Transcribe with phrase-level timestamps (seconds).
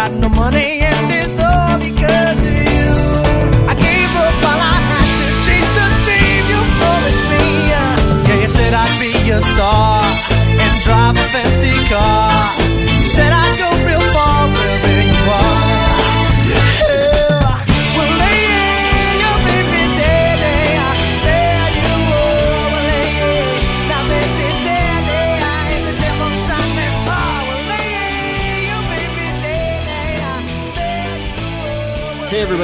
[0.00, 2.90] got no money and it's all because of you.
[3.72, 7.44] I gave up while I had to chase the dream you promised me.
[7.72, 9.89] Yeah, you said I'd be a star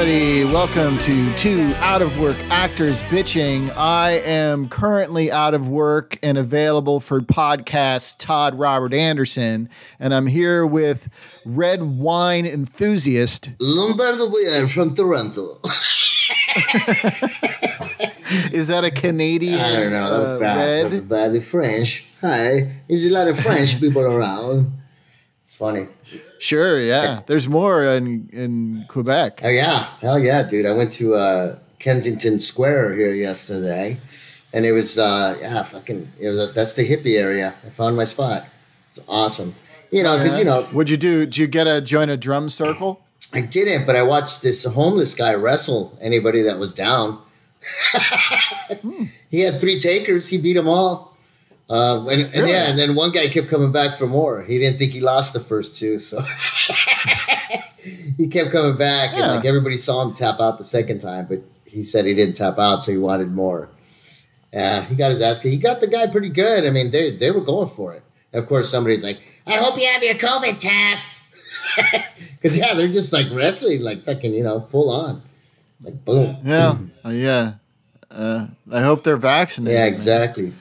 [0.07, 3.75] everybody, welcome to Two Out of Work Actors Bitching.
[3.75, 10.25] I am currently out of work and available for podcast Todd Robert Anderson, and I'm
[10.25, 11.09] here with
[11.43, 13.51] red wine enthusiast.
[13.59, 15.41] Lombardo Boyer from Toronto.
[18.53, 19.59] Is that a Canadian?
[19.59, 20.09] I don't know.
[20.09, 20.57] That was uh, bad.
[20.57, 20.85] Red?
[20.85, 21.33] That was bad.
[21.33, 22.05] The French.
[22.21, 22.81] Hi.
[22.87, 24.71] There's a lot of French people around.
[25.43, 25.87] It's funny.
[26.39, 27.21] Sure, yeah.
[27.25, 29.41] There's more in in Quebec.
[29.43, 29.87] Oh yeah.
[30.01, 30.65] Hell yeah, dude.
[30.65, 33.97] I went to uh, Kensington Square here yesterday,
[34.53, 36.11] and it was uh, yeah, fucking.
[36.19, 37.53] It was, that's the hippie area.
[37.65, 38.45] I found my spot.
[38.89, 39.55] It's awesome.
[39.91, 41.25] You know, because you know, What'd you do?
[41.25, 43.01] Did you get a join a drum circle?
[43.33, 47.21] I didn't, but I watched this homeless guy wrestle anybody that was down.
[49.29, 50.29] he had three takers.
[50.29, 51.16] He beat them all.
[51.69, 52.51] Uh, and, and Really?
[52.51, 54.41] yeah, and then one guy kept coming back for more.
[54.43, 56.21] He didn't think he lost the first two, so
[58.17, 59.11] he kept coming back.
[59.13, 62.35] And like everybody saw him tap out the second time, but he said he didn't
[62.35, 63.69] tap out, so he wanted more.
[64.53, 65.41] Yeah, he got his ass.
[65.41, 66.65] He got the guy pretty good.
[66.65, 68.03] I mean, they they were going for it.
[68.31, 71.21] And of course, somebody's like, "I hope you have your COVID test,"
[72.35, 75.21] because yeah, they're just like wrestling, like fucking, you know, full on,
[75.81, 76.37] like boom.
[76.45, 77.51] Yeah, uh, yeah.
[78.09, 79.77] Uh, I hope they're vaccinated.
[79.77, 80.53] Yeah, man.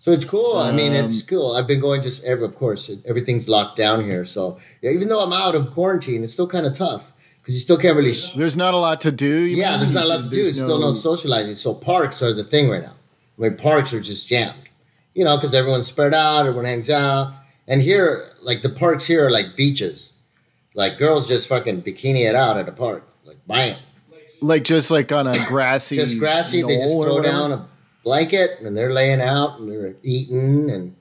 [0.00, 0.56] So it's cool.
[0.56, 1.52] I mean, it's Um, cool.
[1.52, 4.24] I've been going just every, of course, everything's locked down here.
[4.24, 7.60] So yeah, even though I'm out of quarantine, it's still kind of tough because you
[7.60, 8.14] still can't really.
[8.14, 9.26] Sh- There's not a lot to do.
[9.42, 9.80] you yeah, mean?
[9.80, 10.36] there's not a lot to do.
[10.36, 11.56] There's It's still no socializing.
[11.56, 12.94] So parks are the thing right now.
[13.38, 14.54] I mean, parks are just jammed.
[15.14, 17.32] You know, because everyone's spread out, everyone hangs out,
[17.66, 20.12] and here, like the parks here are like beaches.
[20.74, 23.78] Like girls just fucking bikini it out at a park, like bam.
[24.40, 26.62] like just like on a grassy, just grassy.
[26.62, 27.66] They just throw down a
[28.08, 30.96] blanket and they're laying out and they're eating and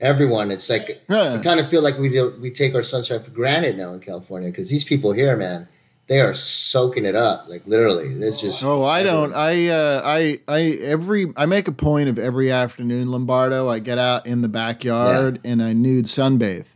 [0.00, 0.50] everyone.
[0.50, 1.38] It's like Yeah.
[1.38, 4.00] I kind of feel like we do, we take our sunshine for granted now in
[4.00, 5.66] California because these people here, man,
[6.08, 7.48] they are soaking it up.
[7.48, 8.62] Like literally, it's just.
[8.62, 9.32] Oh, I don't.
[9.32, 13.70] I, uh, I, I every I make a point of every afternoon, Lombardo.
[13.70, 16.66] I get out in the backyard and I nude sunbathe,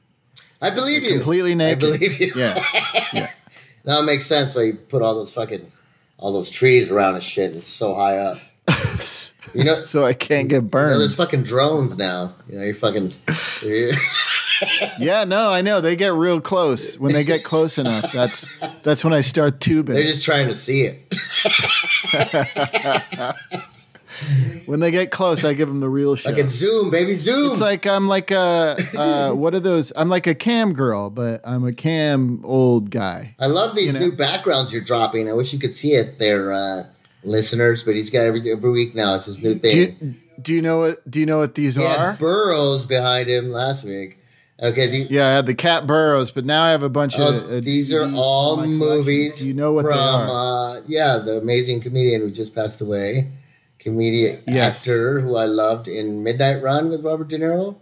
[0.63, 1.11] I believe you.
[1.17, 1.85] completely naked.
[1.85, 2.33] I believe you.
[2.35, 2.65] Yeah,
[3.85, 5.71] Now it makes sense why you put all those fucking
[6.19, 7.55] all those trees around and shit.
[7.55, 8.39] It's so high up.
[9.55, 9.75] You know.
[9.81, 11.01] so I can't get You know, burned.
[11.01, 12.35] there's fucking drones now.
[12.49, 13.13] You know, you're fucking.
[13.63, 13.93] you're-
[14.99, 16.99] yeah, no, I know they get real close.
[16.99, 18.49] When they get close enough, that's
[18.83, 19.95] that's when I start tubing.
[19.95, 21.15] they're just trying to see it.
[24.67, 26.33] when they get close, I give them the real shit.
[26.33, 27.53] Fucking zoom, baby, zoom.
[27.53, 29.93] It's like I'm like a uh, what are those?
[29.95, 33.35] I'm like a cam girl, but I'm a cam old guy.
[33.39, 34.07] I love these you know?
[34.07, 35.29] new backgrounds you're dropping.
[35.29, 36.83] I wish you could see it, there, uh,
[37.27, 37.85] listeners.
[37.85, 39.15] But he's got every every week now.
[39.15, 39.97] It's his new Do thing.
[40.01, 41.11] you, do you know what?
[41.11, 42.11] Do you know what these he are?
[42.13, 44.19] had burrows behind him last week.
[44.63, 47.29] Okay, the, Yeah, I had the cat burrows, but now I have a bunch oh,
[47.29, 47.51] of.
[47.53, 49.41] uh, these are all movies.
[49.41, 50.77] Do you know what from, they are?
[50.79, 53.29] Uh, yeah, the amazing comedian who just passed away,
[53.79, 54.81] comedian Yes.
[54.81, 57.77] actor who I loved in Midnight Run with Robert De Niro.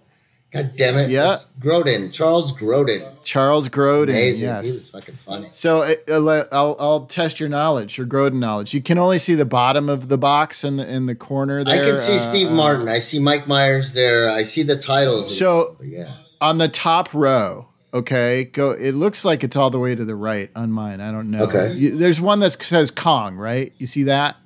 [0.55, 1.35] God damn it, Yeah.
[1.59, 4.11] Grodin, Charles Grodin, Charles Grodin.
[4.11, 4.47] amazing.
[4.49, 4.65] Yes.
[4.67, 5.49] He was fucking funny.
[5.51, 8.73] So uh, uh, I'll, I'll test your knowledge, your Grodin knowledge.
[8.73, 11.83] You can only see the bottom of the box in the in the corner there.
[11.83, 12.89] I can see uh, Steve uh, Martin.
[12.89, 14.31] I see Mike Myers there.
[14.31, 15.37] I see the titles.
[15.37, 16.13] So yeah.
[16.41, 18.71] on the top row, okay, go.
[18.71, 21.01] It looks like it's all the way to the right on mine.
[21.01, 21.45] I don't know.
[21.45, 21.73] Okay.
[21.75, 23.73] You, there's one that says Kong, right?
[23.79, 24.37] You see that?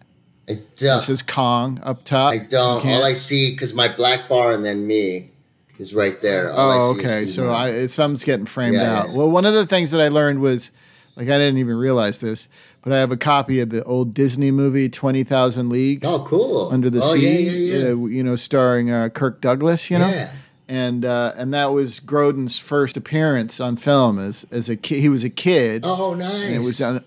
[0.49, 1.03] I It don't.
[1.03, 2.33] says Kong up top.
[2.33, 2.87] I don't.
[2.87, 5.33] All I see, because my black bar and then me
[5.79, 6.53] is right there.
[6.53, 7.27] All Oh, I see okay.
[7.27, 9.09] So I, it- some's getting framed Yeah, out.
[9.09, 9.15] yeah.
[9.15, 10.71] Well, one of the things that I learned was,
[11.17, 12.49] like, I didn't even realize this,
[12.83, 16.69] but I have a copy of the old Disney movie Twenty Thousand Leagues oh, cool.
[16.71, 17.21] Under the oh, Sea.
[17.21, 17.93] Yeah, yeah, yeah.
[17.93, 19.91] uh, you know, starring uh, Kirk Douglas.
[19.91, 20.09] You know.
[20.09, 20.31] Yeah.
[20.71, 25.01] And uh, and that was Grodin's first appearance on film as as a kid.
[25.01, 25.83] He was a kid.
[25.87, 26.31] oh, nice.
[26.45, 27.03] and it was an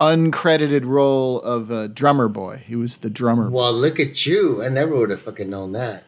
[0.00, 2.62] uncredited role of a drummer boy.
[2.66, 3.48] He was the drummer.
[3.50, 4.62] well, look at you.
[4.62, 6.04] I never would have fucking known that.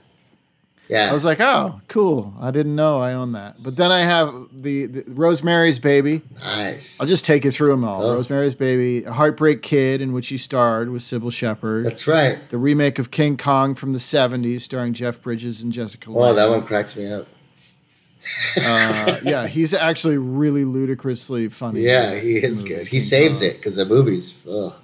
[0.89, 1.11] Yeah.
[1.11, 2.35] I was like, oh, cool.
[2.41, 3.63] I didn't know I own that.
[3.63, 6.23] But then I have the, the Rosemary's Baby.
[6.43, 6.99] nice.
[7.01, 8.03] I'll just take you through them all.
[8.03, 8.15] Oh.
[8.17, 11.85] Rosemary's Baby, A Heartbreak Kid, in which he starred with Cybill Shepherd.
[11.85, 12.39] That's right.
[12.49, 16.37] the remake of King Kong from the 70s, starring Jeff Bridges and Jessica Lange.
[16.37, 17.27] that one cracks me up.
[18.57, 21.81] Uh, yeah, he's actually really ludicrously funny.
[21.83, 22.87] Yeah, he is good.
[22.87, 24.39] He saves it because the movie's.
[24.47, 24.75] Ugh.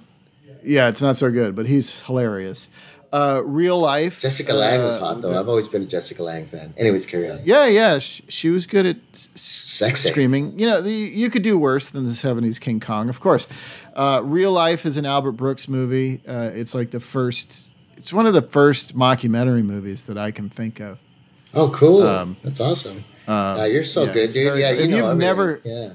[0.63, 2.69] Yeah, it's not so good, but he's hilarious.
[3.15, 4.19] Uh, real life.
[4.19, 5.39] Jessica Lange was uh, hot though.
[5.39, 6.73] I've always been a Jessica Lange fan.
[6.77, 7.39] Anyways, carry on.
[7.45, 10.09] Yeah, yeah, she, she was good at s- Sexy.
[10.09, 10.59] screaming.
[10.59, 13.47] You know, the, you could do worse than the '70s King Kong, of course.
[13.95, 16.21] Uh, Real Life is an Albert Brooks movie.
[16.27, 17.73] Uh, it's like the first.
[17.95, 20.97] It's one of the first mockumentary movies that I can think of.
[21.53, 22.01] Oh, cool.
[22.43, 23.05] That's awesome.
[23.27, 24.43] Uh, you're so Um, yeah, good, dude.
[24.47, 25.93] very- yeah, if you know you've never- Yeah.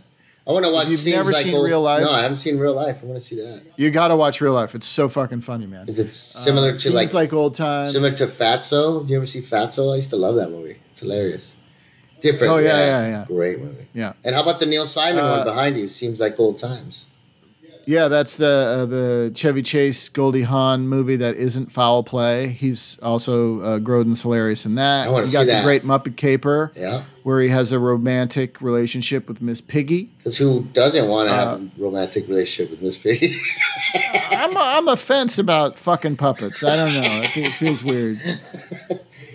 [0.51, 2.03] I want to watch you've never like seen old- Real Life?
[2.05, 2.99] No, I haven't seen Real Life.
[3.03, 3.63] I want to see that.
[3.77, 4.75] You got to watch Real Life.
[4.75, 5.89] It's so fucking funny, man.
[5.89, 7.93] Is it similar to Seems like, like old times.
[7.93, 9.07] similar to Fatso?
[9.07, 9.93] Do you ever see Fatso?
[9.93, 10.77] I used to love that movie.
[10.91, 11.55] It's hilarious.
[12.21, 12.53] Different.
[12.53, 13.23] Oh, yeah, yeah, it's yeah.
[13.23, 13.87] a great movie.
[13.95, 14.13] Yeah.
[14.25, 15.89] And how about the Neil Simon Uh, one behind you?
[15.89, 17.07] Seems like old times.
[17.91, 22.47] Yeah, that's the uh, the Chevy Chase Goldie Hawn movie that isn't foul play.
[22.49, 25.09] He's also uh, Grodin's hilarious in that.
[25.09, 25.59] I wanna you see got that.
[25.59, 27.03] the Great Muppet Caper, Yeah.
[27.25, 30.11] where he has a romantic relationship with Miss Piggy.
[30.19, 33.35] Because who doesn't want to have Uh, a romantic relationship with Miss Piggy?
[34.31, 36.63] I'm I'm a fence about fucking puppets.
[36.63, 37.23] I don't know.
[37.25, 38.19] It, it feels weird.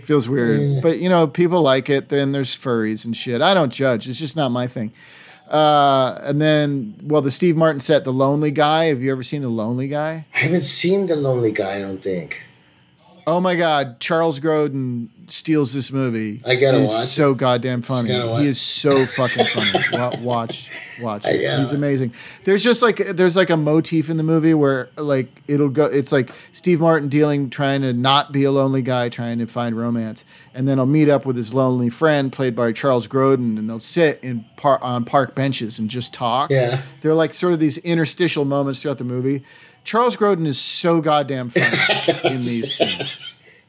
[0.05, 2.07] feels weird, but you know, people like it.
[2.09, 3.41] Then there's furries and shit.
[3.41, 4.07] I don't judge.
[4.07, 4.93] It's just not my thing.
[5.49, 8.85] Uh, and then, well, the Steve Martin set, The Lonely Guy.
[8.85, 10.25] Have you ever seen The Lonely Guy?
[10.33, 12.41] I haven't seen The Lonely Guy, I don't think.
[13.27, 16.41] Oh my God, Charles Grodin steals this movie.
[16.45, 17.07] I gotta He's watch it.
[17.07, 18.11] so goddamn funny.
[18.11, 20.23] He is so fucking funny.
[20.23, 20.69] Watch,
[21.01, 21.25] watch.
[21.25, 21.59] It.
[21.59, 22.13] He's amazing.
[22.43, 25.85] There's just like there's like a motif in the movie where like it'll go.
[25.85, 29.75] It's like Steve Martin dealing, trying to not be a lonely guy, trying to find
[29.75, 30.23] romance,
[30.53, 33.79] and then he'll meet up with his lonely friend, played by Charles Grodin, and they'll
[33.79, 36.51] sit in par- on park benches and just talk.
[36.51, 36.81] Yeah.
[37.01, 39.43] They're like sort of these interstitial moments throughout the movie.
[39.85, 41.65] Charles Grodin is so goddamn funny
[42.25, 43.17] in these scenes.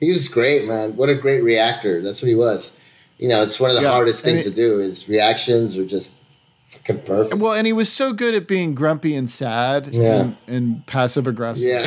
[0.01, 0.97] He was great, man.
[0.97, 2.03] What a great reactor.
[2.03, 2.77] That's what he was.
[3.19, 4.79] You know, it's one of the Yeah, hardest things it- to do.
[4.79, 6.16] His reactions are just
[7.05, 7.37] perfect.
[7.37, 10.21] Well, and he was so good at being grumpy and sad Yeah.
[10.23, 11.69] and, and passive aggressive.
[11.69, 11.83] Yeah.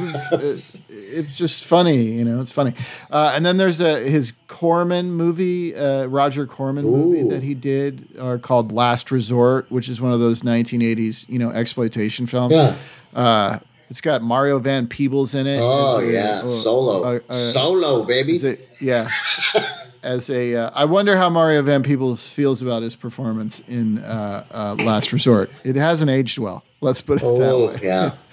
[0.00, 2.40] was, it- it's just funny, you know.
[2.40, 2.72] It's funny.
[3.10, 8.08] Uh, and then there's a his Corman movie, uh, Roger Corman movie that he did,
[8.18, 12.54] uh, called Last Resort, which is one of those 1980s, you know, exploitation films.
[12.54, 12.76] Yeah.
[13.14, 13.58] Uh,
[13.90, 15.58] it's got Mario Van Peebles in it.
[15.60, 18.40] Oh yeah, uh, solo, solo, baby.
[18.42, 19.10] a- yeah.
[20.02, 24.44] As a, uh, I wonder how Mario Van Peebles feels about his performance in uh,
[24.50, 25.50] uh, Last Resort.
[25.64, 26.64] It hasn't aged well.
[26.80, 27.78] Let's put it that oh way.
[27.82, 28.12] yeah,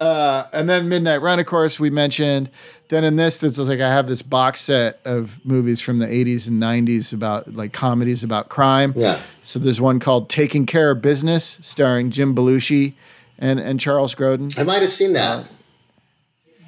[0.00, 2.50] Uh, and then Midnight Run, of course, we mentioned.
[2.88, 6.48] Then in this, it's like I have this box set of movies from the 80s
[6.48, 8.92] and 90s about like comedies about crime.
[8.96, 9.20] Yeah.
[9.42, 12.92] So there's one called Taking Care of Business, starring Jim Belushi
[13.38, 14.58] and, and Charles Grodin.
[14.58, 15.46] I might have seen that.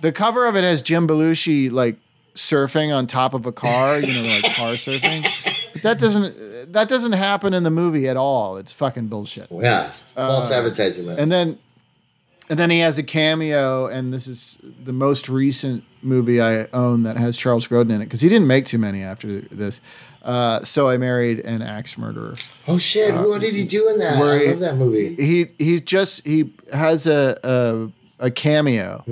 [0.01, 1.97] The cover of it has Jim Belushi like
[2.37, 5.27] surfing on top of a car, you know, like car surfing.
[5.73, 8.57] But that doesn't that doesn't happen in the movie at all.
[8.57, 9.49] It's fucking bullshit.
[9.51, 11.19] yeah, false advertising, man.
[11.19, 11.59] Uh, And then
[12.49, 17.03] and then he has a cameo, and this is the most recent movie I own
[17.03, 19.81] that has Charles Grodin in it because he didn't make too many after this.
[20.23, 22.35] Uh, so I married an axe murderer.
[22.69, 24.21] oh shit, what did he do in that?
[24.23, 25.15] I he- love that movie.
[25.17, 29.05] He he just he has a a, a cameo,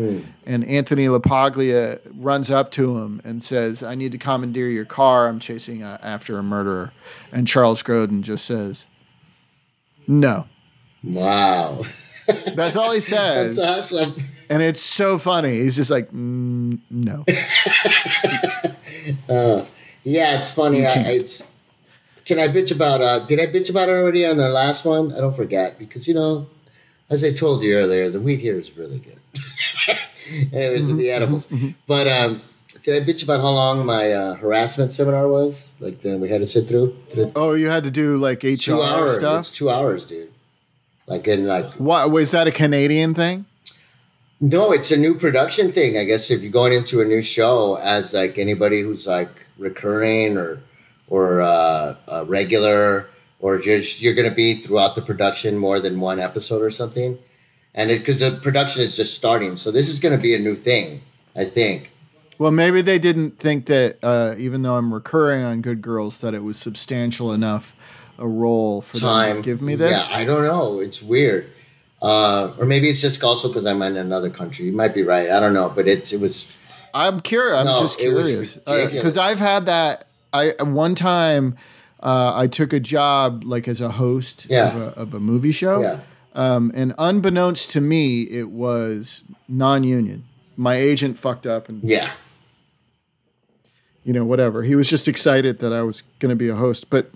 [0.46, 5.28] and Anthony LaPaglia runs up to him and says, "I need to commandeer your car.
[5.28, 6.92] I'm chasing uh after a murderer."
[7.32, 8.86] And Charles Grodin just says,
[10.06, 10.46] "No."
[11.02, 11.82] Wow,
[12.54, 13.56] That's all he says.
[13.56, 14.14] that's awesome.
[14.48, 15.58] and it's so funny.
[15.60, 17.24] He's just like, mm, "No."
[20.06, 20.86] Yeah, it's funny.
[20.86, 21.50] I, it's.
[22.26, 23.00] Can I bitch about?
[23.00, 25.12] uh Did I bitch about it already on the last one?
[25.12, 26.46] I don't forget because you know,
[27.10, 29.18] as I told you earlier, the wheat here is really good.
[30.52, 31.16] Anyways, in the Mm-hmm.
[31.22, 31.52] edibles.
[31.86, 32.42] But um,
[32.82, 35.72] did I bitch about how long my uh, harassment seminar was?
[35.80, 38.54] Like then we had to sit through it- Oh, you had to do like HR
[38.56, 39.16] two hours.
[39.16, 39.38] stuff.
[39.40, 40.30] It's two hours, dude.
[41.06, 43.44] Like in like What was that a Canadian thing?
[44.40, 45.96] No, it's a new production thing.
[45.96, 50.36] I guess if you're going into a new show as like anybody who's like recurring
[50.36, 50.60] or
[51.08, 53.06] or uh, a regular
[53.44, 57.18] or just you're going to be throughout the production more than one episode or something,
[57.74, 60.54] and because the production is just starting, so this is going to be a new
[60.54, 61.02] thing.
[61.36, 61.90] I think.
[62.38, 66.32] Well, maybe they didn't think that, uh, even though I'm recurring on Good Girls, that
[66.32, 67.76] it was substantial enough
[68.18, 69.36] a role for them Time.
[69.36, 70.08] to give me this.
[70.08, 70.80] Yeah, I don't know.
[70.80, 71.50] It's weird.
[72.00, 74.64] Uh, or maybe it's just also because I'm in another country.
[74.66, 75.30] You might be right.
[75.30, 76.56] I don't know, but it's it was
[76.94, 77.58] I'm curious.
[77.58, 80.06] I'm No, just curious because I've had that.
[80.32, 81.56] I one time
[82.04, 84.68] uh, I took a job like as a host Yeah.
[84.76, 86.00] of, a, of a movie show, yeah.
[86.34, 90.24] um, and unbeknownst to me, it was non-union.
[90.56, 92.10] My agent fucked up and Yeah.
[94.04, 94.62] you know, whatever.
[94.62, 96.90] He was just excited that I was going to be a host.
[96.90, 97.10] But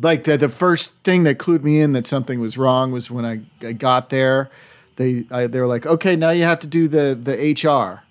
[0.00, 3.24] like the the first thing that clued me in that something was wrong was when
[3.24, 4.48] I, I got there.
[4.96, 7.34] They I, they were like, okay, now you have to do the the
[7.68, 8.02] HR.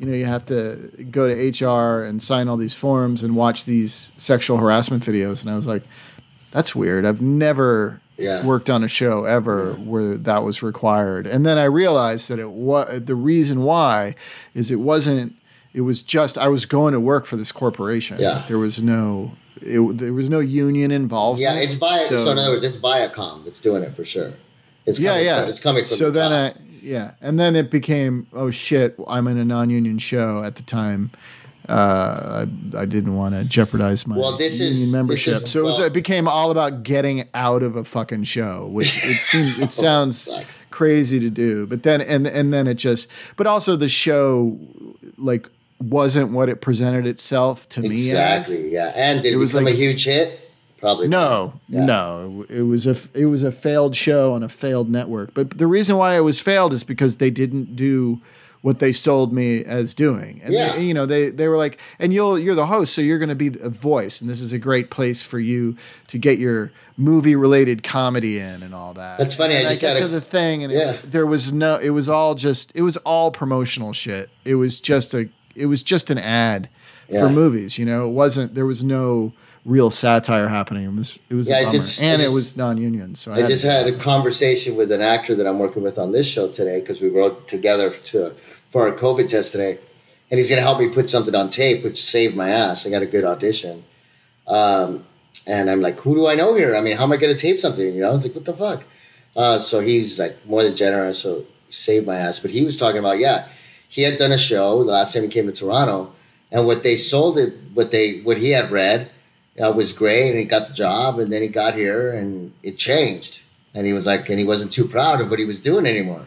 [0.00, 1.34] You know, you have to go to
[1.66, 5.42] HR and sign all these forms and watch these sexual harassment videos.
[5.42, 5.82] And I was like,
[6.52, 7.04] that's weird.
[7.04, 8.44] I've never Yeah.
[8.46, 11.26] worked on a show ever where that was required.
[11.26, 14.14] And then I realized that it was the reason why
[14.54, 15.36] is it wasn't.
[15.74, 18.16] It was just I was going to work for this corporation.
[18.18, 18.42] Yeah.
[18.48, 19.32] There was no.
[19.62, 21.40] It, there was no union involved.
[21.40, 22.00] Yeah, it's via.
[22.00, 24.32] So, in other words, it's Viacom that's doing it for sure.
[24.90, 25.40] It's yeah, yeah.
[25.40, 26.32] From, it's coming from so the then.
[26.32, 30.62] I yeah, and then it became oh shit, I'm in a non-union show at the
[30.62, 31.10] time.
[31.68, 35.50] Uh, I, I didn't want to jeopardize my Well, this union is- this membership, is-
[35.52, 39.18] so it, was, it became all about getting out of a fucking show, which it
[39.20, 40.62] seems it sounds Sucks.
[40.70, 44.58] crazy to do, but then and and then it just, but also the show
[45.16, 45.48] like
[45.80, 48.48] wasn't what it presented itself to me as.
[48.48, 48.70] exactly.
[48.72, 50.39] Yeah, and did it, was become like- a huge hit?
[50.80, 51.84] Probably No, Yeah.
[51.84, 55.34] no, it was a it was a failed show on a failed network.
[55.34, 58.20] But the reason why it was failed is because they didn't do
[58.62, 60.40] what they sold me as doing.
[60.44, 60.72] And Yeah.
[60.76, 63.28] they, you know, they they were like, and you'll you're the host, so you're going
[63.30, 65.76] to be a voice, and this is a great place for you
[66.08, 69.18] to get your movie related comedy in and all that.
[69.18, 70.92] That's funny, I And just got to the thing, and Yeah.
[70.92, 71.76] it, there was no.
[71.76, 72.72] It was all just.
[72.74, 74.28] It was all promotional shit.
[74.44, 75.28] It was just a.
[75.54, 76.68] It was just an ad
[77.08, 77.26] Yeah.
[77.26, 77.78] for movies.
[77.78, 78.54] You know, it wasn't.
[78.54, 79.32] There was no
[79.64, 80.84] real satire happening.
[80.84, 81.18] It was.
[81.28, 83.14] It was Yeah, a just- and just- it was non-union.
[83.14, 85.82] So I, I had just to- had a conversation with an actor that I'm working
[85.82, 88.30] with on this show today because we wrote together to
[88.68, 89.78] for our COVID test today,
[90.30, 92.86] and he's going to help me put something on tape, which saved my ass.
[92.86, 93.82] I got a good audition,
[94.46, 95.04] um,
[95.46, 96.76] and I'm like, who do I know here?
[96.76, 97.94] I mean, how am I going to tape something?
[97.94, 98.84] You know, it's like, what the fuck?
[99.36, 102.38] Uh, so he's like more than generous, so saved my ass.
[102.40, 103.46] But he was talking about, yeah,
[103.88, 106.12] he had done a show the last time he came to Toronto,
[106.50, 109.10] and what they sold it, what they what he had read
[109.62, 112.78] uh, was great, and he got the job, and then he got here, and it
[112.78, 113.42] changed,
[113.74, 116.26] and he was like, and he wasn't too proud of what he was doing anymore,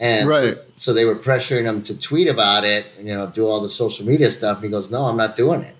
[0.00, 0.54] and Right.
[0.56, 3.60] so, so they were pressuring him to tweet about it, and, you know, do all
[3.60, 5.74] the social media stuff, and he goes, no, I'm not doing it,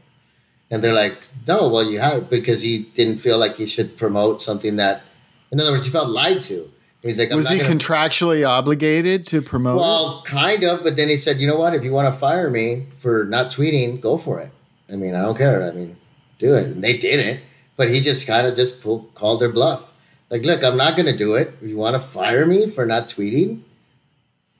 [0.70, 4.40] and they're like, no, well, you have because he didn't feel like he should promote
[4.40, 5.02] something that,
[5.50, 6.70] in other words, he felt lied to.
[7.02, 9.76] He's like, I'm was not he gonna- contractually obligated to promote?
[9.76, 9.80] it?
[9.80, 11.74] well, kind of, but then he said, "You know what?
[11.74, 14.50] If you want to fire me for not tweeting, go for it.
[14.90, 15.68] I mean, I don't care.
[15.68, 15.96] I mean,
[16.46, 17.40] do it." And they didn't,
[17.76, 19.82] but he just kind of just pull, called their bluff.
[20.30, 21.54] Like, look, I'm not going to do it.
[21.60, 23.60] You want to fire me for not tweeting,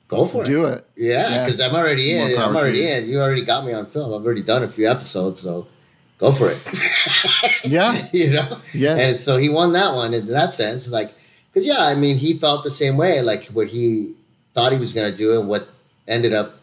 [0.07, 0.47] go for it.
[0.47, 0.85] Do it.
[0.95, 1.43] Yeah, Yeah.
[1.43, 2.37] because I'm already in.
[2.39, 3.09] I'm already in.
[3.09, 4.13] You already got me on film.
[4.13, 5.65] I've already done a few episodes, so
[6.19, 6.61] go for it.
[7.63, 8.47] yeah, you know?
[8.73, 8.95] Yeah.
[8.97, 10.91] And so he won that one in that sense.
[10.91, 11.11] Like,
[11.49, 14.13] because, yeah, I mean, he felt the same way, like what he
[14.53, 15.67] thought he was going to do and what
[16.07, 16.59] ended up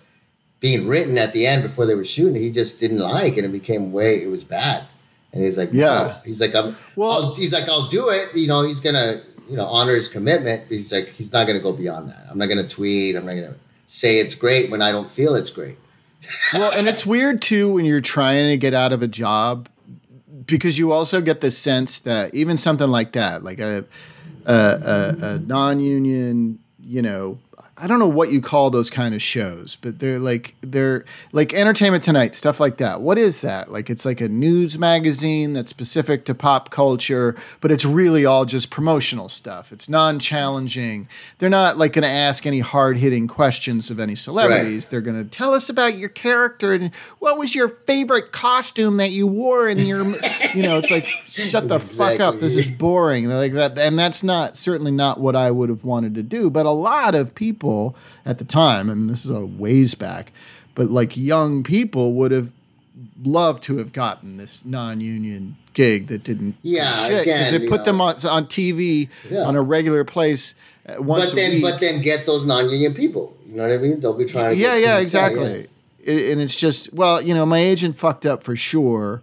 [0.61, 3.51] being written at the end before they were shooting, he just didn't like and it
[3.51, 4.85] became way, it was bad.
[5.33, 5.85] And he's like, Yeah.
[5.85, 6.17] no.
[6.25, 8.35] He's like, I'm, Well- I'll, he's like, I'll do it.
[8.35, 10.65] You know, he's going to, you know, honor his commitment.
[10.69, 12.27] But he's like, he's not going to go beyond that.
[12.31, 13.15] I'm not going to tweet.
[13.17, 13.55] I'm not going to
[13.87, 15.77] say it's great when I don't feel it's great.
[16.55, 19.69] well, and it's weird too when you're trying to get out of a job
[20.47, 23.85] because you also get the sense that even something like that, like a
[24.47, 27.39] a, a, a non-union, you know,
[27.83, 31.55] I don't know what you call those kind of shows, but they're like they're like
[31.55, 33.01] Entertainment Tonight, stuff like that.
[33.01, 33.73] What is that?
[33.73, 38.45] Like it's like a news magazine that's specific to pop culture, but it's really all
[38.45, 39.73] just promotional stuff.
[39.73, 41.09] It's non-challenging.
[41.39, 44.89] They're not like going to ask any hard-hitting questions of any celebrities.
[44.89, 49.11] They're going to tell us about your character and what was your favorite costume that
[49.11, 50.05] you wore in your,
[50.55, 52.41] you know, it's like shut the fuck up.
[52.41, 53.29] This is boring.
[53.29, 56.51] They're like that, and that's not certainly not what I would have wanted to do.
[56.51, 57.70] But a lot of people
[58.25, 60.33] at the time, and this is a ways back,
[60.75, 62.53] but like young people would have
[63.23, 67.85] loved to have gotten this non-union gig that didn't Yeah, because it put know.
[67.85, 69.45] them on on TV Yeah.
[69.49, 70.55] on a regular place
[70.89, 73.37] uh, once But then, but then get those non-union people.
[73.47, 74.01] You know what I mean?
[74.01, 74.61] They'll be trying to.
[74.63, 75.69] yeah, yeah, exactly.
[76.03, 79.23] It, and it's just well, you know, my agent fucked up for sure.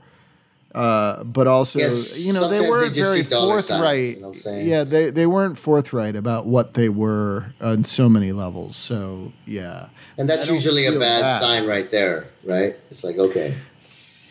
[0.77, 4.03] Uh, but also, Yes, you know, they weren't very dollar signs, forthright.
[4.15, 4.67] you know what I'm saying?
[4.67, 8.77] Yeah, they they weren't forthright about what they were on so many levels.
[8.77, 11.39] So yeah, And that's usually a bad bad.
[11.39, 12.75] sign right there, right?
[12.91, 13.55] It's like, okay.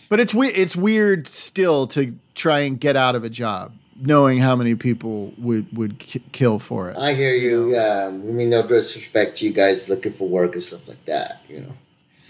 [0.09, 4.39] But it's we- it's weird still to try and get out of a job, knowing
[4.39, 6.97] how many people would would ki- kill for it.
[6.97, 7.73] I hear you.
[7.73, 8.07] Yeah.
[8.07, 11.61] I mean, no disrespect to you guys looking for work and stuff like that, you
[11.63, 11.75] know.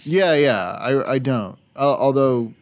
[0.03, 1.57] Yeah, yeah, I I don't.
[1.75, 2.53] Uh, although,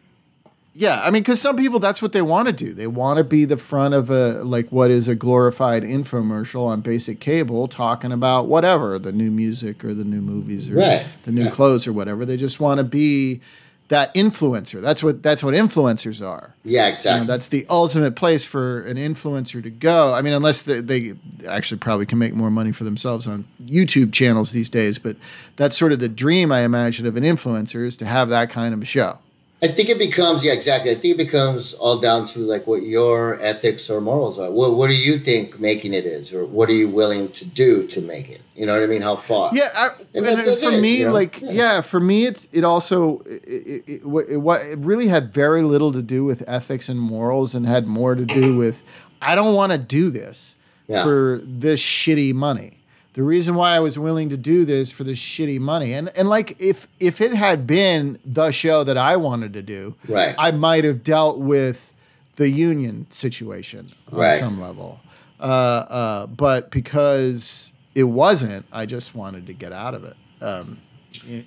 [0.78, 2.74] yeah, I mean, because some people that's what they want to do.
[2.74, 6.82] They want to be the front of a like what is a glorified infomercial on
[6.82, 11.32] basic cable, talking about whatever the new music or the new movies or Right, the
[11.32, 11.50] new yeah.
[11.50, 12.26] clothes or whatever.
[12.26, 13.40] They just want to be
[13.88, 14.82] that influencer.
[14.82, 16.54] That's what that's what influencers are.
[16.62, 17.20] Yeah, You exactly.
[17.26, 20.12] know, that's the ultimate place for an influencer to go.
[20.12, 21.14] I mean, unless they, they
[21.48, 25.16] actually probably can make more money for themselves on YouTube channels these days, but
[25.54, 28.74] that's sort of the dream I imagine of an influencer is to have that kind
[28.74, 29.18] of a show.
[29.62, 30.90] I think it becomes yeah exactly.
[30.90, 34.50] I think it becomes all down to like what your ethics or morals are.
[34.50, 37.86] What What do you think making it is, or what are you willing to do
[37.86, 38.42] to make it?
[38.54, 39.00] You know what I mean?
[39.02, 39.50] How far?
[39.54, 41.12] Yeah, I, And and that's- that's for it, me, you know?
[41.12, 41.50] like Yeah.
[41.52, 41.80] yeah.
[41.80, 45.92] for me, it's it also it, it, it, it, what- it really had very little
[45.92, 48.86] to do with ethics and morals, and had more to do with
[49.22, 50.54] I don't want to do this
[50.86, 51.02] Yeah.
[51.02, 52.75] for this shitty money.
[53.16, 56.28] The reason why I was willing to do this for this shitty money, and and
[56.28, 60.34] like if if it had been the show that I wanted to do, Right.
[60.38, 61.94] I might have dealt with
[62.36, 64.38] the union situation on Right.
[64.38, 65.00] some level.
[65.40, 70.16] Uh, uh, but because it wasn't, I just wanted to get out of it.
[70.42, 70.78] Um,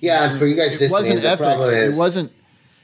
[0.00, 1.66] Yeah, and for you guys it wasn't ethics.
[1.72, 2.32] It wasn't.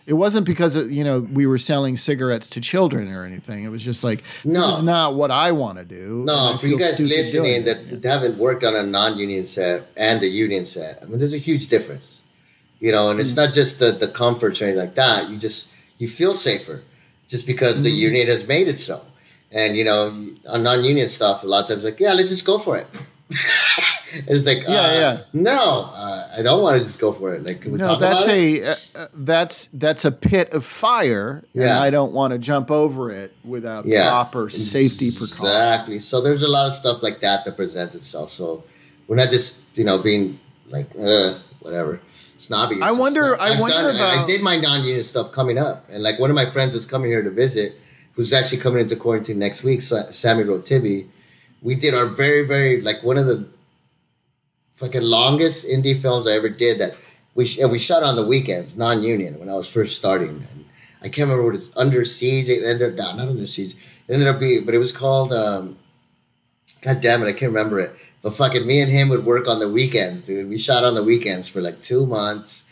[0.07, 3.65] It wasn't because you know we were selling cigarettes to children or anything.
[3.65, 4.67] It was just like No.
[4.69, 6.23] this is not what I want to do.
[6.25, 10.65] No, for you guys listening that haven't worked on a non-union set and a union
[10.65, 12.21] set, I mean, there's a huge difference.
[12.79, 13.37] You know, and it's Mm.
[13.43, 15.29] not just the the comforts or anything like that.
[15.31, 16.83] You just you feel safer,
[17.27, 17.99] just because the Mm-hmm.
[18.09, 19.01] union has made it so.
[19.51, 20.03] And you know,
[20.49, 22.87] on non-union stuff, a lot of times like, yeah, let's just go for it.
[24.29, 25.19] It's like, Yeah, uh, yeah.
[25.33, 27.47] no, uh, I don't want to just go for it.
[27.47, 30.65] Like, can we No, talk that's about a uh, uh, that's that's a pit of
[30.65, 31.81] fire, and Yeah.
[31.83, 34.09] I don't want to jump over it without Yeah.
[34.09, 35.41] proper safety precautions.
[35.41, 35.99] Exactly.
[35.99, 38.31] So there's a lot of stuff like that that presents itself.
[38.31, 38.65] So
[39.09, 42.01] we're not just you know being like uh, whatever
[42.39, 42.77] snobby.
[42.81, 46.03] I wonder- I I've wonder done- I- I did my non-union stuff coming up, and
[46.03, 47.75] like one of my friends that's coming here to visit,
[48.15, 51.07] who's actually coming into quarantine next week, Sammi Rotibi.
[51.67, 53.49] We did our very very like one of the
[54.75, 56.95] fucking longest indie films I ever did that
[57.35, 60.47] we sh- and we shot on the weekends, non-union when I was first starting.
[60.53, 60.65] And
[61.03, 62.49] I can't remember what it's under siege.
[62.49, 63.75] It ended up no, not under siege.
[64.07, 65.33] It ended up being, but it was called.
[65.33, 65.77] Um,
[66.83, 67.97] God damn it, I can't remember it.
[68.23, 70.49] But fucking me and him would work on the weekends, dude.
[70.49, 72.65] We shot on the weekends for like two months,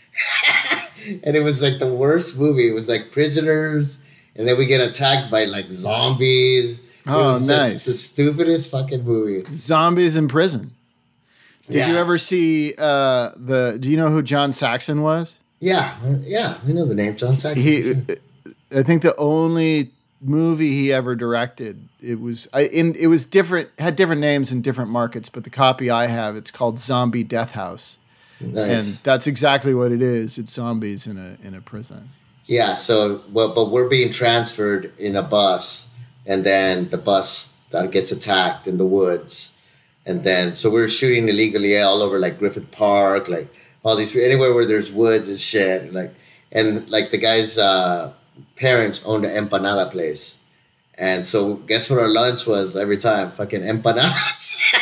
[1.24, 2.68] and it was like the worst movie.
[2.68, 4.00] It was like prisoners,
[4.36, 6.84] and then we get attacked by like zombies.
[7.06, 7.72] Oh, nice.
[7.72, 9.44] Just the stupidest fucking movie.
[9.54, 10.74] Zombies in prison.
[11.68, 13.78] Did you ever see uh, the?
[13.80, 15.38] Do you know who John Saxon was?
[15.60, 17.62] Yeah, yeah, I know the name John Saxon.
[17.62, 17.94] He,
[18.70, 23.70] I think the only movie he ever directed it was I in it was different
[23.78, 27.52] had different names in different markets, but the copy I have it's called Zombie Death
[27.52, 27.98] House,
[28.40, 28.56] nice.
[28.56, 30.38] and that's exactly what it is.
[30.38, 32.10] It's zombies in a in a prison.
[32.46, 35.90] Yeah, so well, but we're being transferred in a bus,
[36.26, 39.56] and then the bus that gets attacked in the woods,
[40.06, 43.52] and then so we're shooting illegally all over like Griffith Park, like
[43.84, 46.14] all these anywhere where there's woods and shit, and like
[46.52, 48.12] and like the guy's uh,
[48.56, 50.38] parents owned an empanada place,
[50.96, 53.32] and so guess what our lunch was every time?
[53.32, 54.74] Fucking empanadas.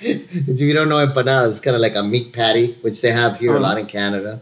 [0.00, 3.38] if you don't know empanadas, it's kind of like a meat patty, which they have
[3.38, 4.40] here a lot in Canada.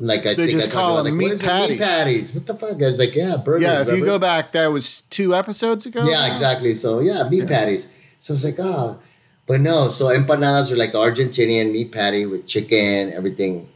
[0.00, 1.70] Like I They think just I talked call about, them like, meat what patties.
[1.70, 2.34] meat patties?
[2.34, 2.82] What the fuck?
[2.82, 3.62] I was like, yeah, burgers.
[3.62, 6.04] Yeah, if you go back, that was two episodes ago.
[6.08, 6.74] Yeah, exactly.
[6.74, 7.88] So yeah, meat patties.
[8.20, 9.00] So it's like, oh,
[9.46, 9.88] but no.
[9.88, 13.68] So empanadas are like Argentinian meat patty with chicken, everything.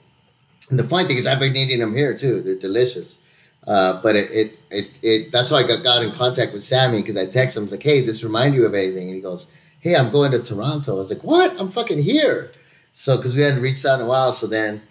[0.71, 2.41] And the funny thing is, I've been eating them here too.
[2.41, 3.19] They're delicious.
[3.67, 7.01] Uh, but it, it, it, it, that's why I got, got in contact with Sammi
[7.01, 9.07] because I texted him, I was like, hey, this remind you of anything?
[9.07, 9.47] And he goes,
[9.81, 10.95] hey, I'm going to Toronto.
[10.97, 11.61] I was like, what?
[11.61, 12.51] I'm fucking here.
[12.93, 14.33] So, because we hadn't reached out in a while.
[14.33, 14.83] So then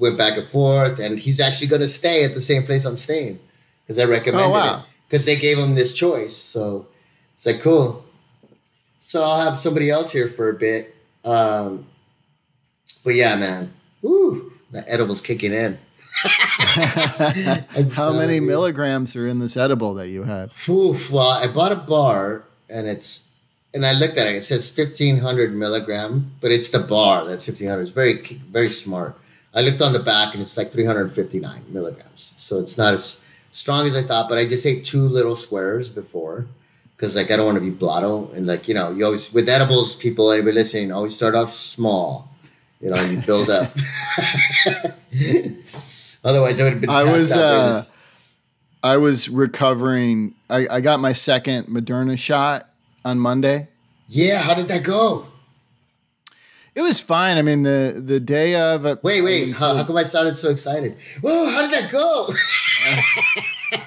[0.00, 0.98] went back and forth.
[0.98, 3.38] And he's actually going to stay at the same place I'm staying
[3.86, 4.78] because I recommended Oh, wow.
[4.80, 4.84] it.
[5.08, 6.36] Because they gave him this choice.
[6.36, 6.88] So
[7.34, 8.04] it's like, cool.
[8.98, 10.94] So I'll have somebody else here for a bit.
[11.24, 11.86] Um,
[13.04, 13.72] but yeah, man.
[14.04, 15.78] Ooh, the edible's kicking in.
[17.94, 20.50] How many milligrams are in this edible that you had?
[20.68, 23.28] Oof, well, I bought a bar and it's
[23.72, 24.34] and I looked at it.
[24.36, 27.82] It says fifteen hundred milligram, but it's the bar that's fifteen hundred.
[27.82, 29.18] It's very very smart.
[29.54, 32.34] I looked on the back and it's like three hundred fifty nine milligrams.
[32.36, 34.28] So it's not as strong as I thought.
[34.28, 36.46] But I just ate two little squares before
[36.96, 39.48] because like I don't want to be blotto and like you know you always with
[39.48, 42.28] edibles people anybody listening always start off small.
[42.80, 43.70] You know, you build up.
[46.24, 46.90] Otherwise, I would have been.
[46.90, 47.92] I was uh, just-
[48.82, 50.34] I was recovering.
[50.48, 52.68] I, I got my second Moderna shot
[53.04, 53.68] on Monday.
[54.08, 55.26] yeah, how did that go?
[56.74, 57.36] It was fine.
[57.36, 59.02] I mean, the the day of it.
[59.02, 59.54] Wait, wait.
[59.54, 60.96] How, how come I sounded so excited?
[61.20, 62.28] Whoa, how did that go?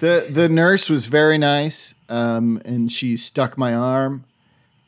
[0.00, 4.24] the the nurse was very nice, um, and she stuck my arm,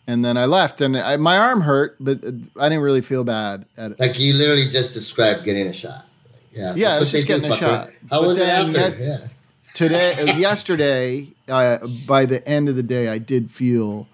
[0.07, 2.25] and then I left, and I, my arm hurt, but
[2.59, 4.01] I didn't really feel bad at it.
[4.01, 6.07] like you literally just described getting a shot.
[6.53, 7.59] Yeah, Yeah, it's what just do, getting a fucker.
[7.59, 7.91] shot.
[8.11, 8.73] How But was it after?
[8.73, 9.29] yes- yeah.
[9.75, 11.79] today uh, yesterday uh,
[12.09, 14.09] by the end of the day i did feel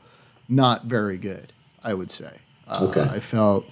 [0.50, 1.46] not very good
[1.82, 2.30] i would say
[2.68, 3.02] uh, Okay.
[3.02, 3.64] i felt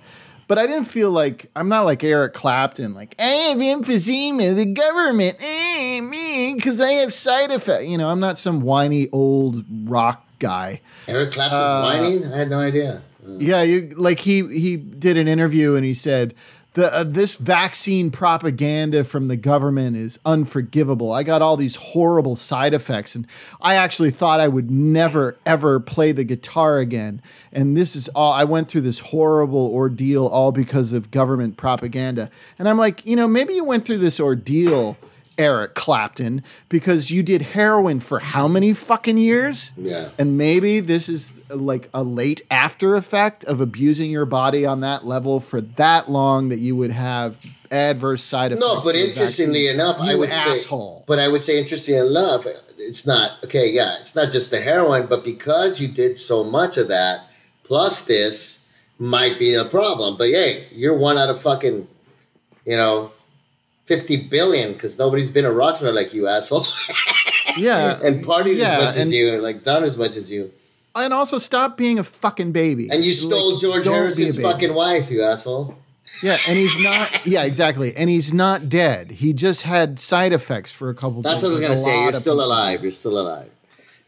[0.47, 4.67] but i didn't feel like i'm not like eric clapton like i have emphysema the
[4.67, 9.65] government eh, me because i have side effects you know i'm not some whiny old
[9.89, 12.33] rock guy Eric Clapton's Uh, whining.
[12.33, 13.03] I had no idea.
[13.39, 16.35] yeah, you like he he did an interview and he said
[16.75, 21.13] the uh, this vaccine propaganda from the government is unforgivable.
[21.13, 23.27] I got all these horrible side effects and
[23.61, 27.23] I actually thought I would never ever play the guitar again.
[27.53, 32.29] And this is all I went through this horrible ordeal all because of government propaganda.
[32.59, 34.97] And I'm like, you know, maybe you went through this ordeal
[35.39, 39.73] Eric Clapton because you did heroin for how many fucking years?
[39.77, 40.11] Yeah.
[40.19, 45.07] And maybe this is like a late after effect of abusing your body on that
[45.07, 47.39] level for that long that you would have
[47.71, 48.67] adverse side effects.
[48.67, 50.99] No, but interestingly enough, I You would asshole.
[50.99, 52.47] say, but I would say, interesting enough,
[52.79, 53.71] it's not okay.
[53.71, 57.23] Yeah, it's not just the heroin, but because you did so much of that,
[57.65, 58.65] plus this
[58.99, 60.17] might be a problem.
[60.17, 61.89] But hey, you're one out of fucking,
[62.65, 63.11] you know,
[63.85, 66.65] fifty billion because nobody's been a rock star like you, asshole,
[67.57, 70.53] yeah, and partied Yeah, as much as you, and like done as much as you,
[70.95, 72.89] and also stop being a fucking baby.
[72.91, 75.77] and you Like, stole George be a Harrison's fucking wife, you asshole.
[76.23, 77.27] Yeah, and he's not.
[77.27, 77.97] Yeah, exactly.
[77.97, 79.11] And he's not dead.
[79.11, 81.23] He just had side effects for a couple.
[81.23, 82.03] That's what I was gonna say.
[82.03, 82.47] You're still people.
[82.47, 82.83] alive.
[82.83, 83.51] You're still alive.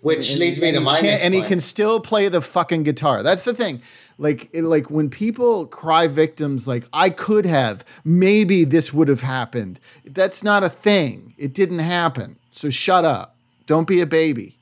[0.06, 3.22] Which leads me to my next and he can still play the fucking guitar.
[3.22, 3.82] That's the thing.
[4.18, 9.20] Like, it- like when people cry victims, like I could have, maybe this would have
[9.22, 9.80] happened.
[10.04, 11.34] That's not a thing.
[11.36, 12.36] It didn't happen.
[12.52, 13.34] So shut up.
[13.66, 14.56] Don't be a baby.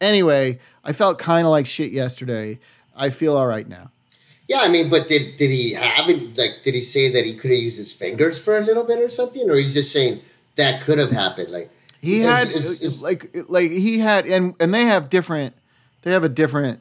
[0.00, 2.58] Anyway, I felt kind of like shit yesterday.
[2.96, 3.90] I feel all right now.
[4.48, 6.38] Yeah, I mean, but did did he have it?
[6.38, 9.00] Like, did he say that he could have used his fingers for a little bit
[9.00, 10.20] or something, or he's just saying
[10.54, 11.50] that could have happened?
[11.50, 11.70] Like,
[12.06, 15.54] He is- had is- is- like like he had and and they have different
[16.02, 16.80] they have a different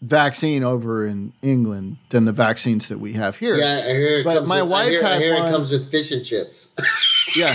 [0.00, 3.54] vaccine over in England than the vaccines that we have here.
[3.56, 4.48] yeah, I hear it But comes.
[4.48, 6.70] my with, wife I hear, I hear it comes with fish and chips.
[7.36, 7.54] Yeah,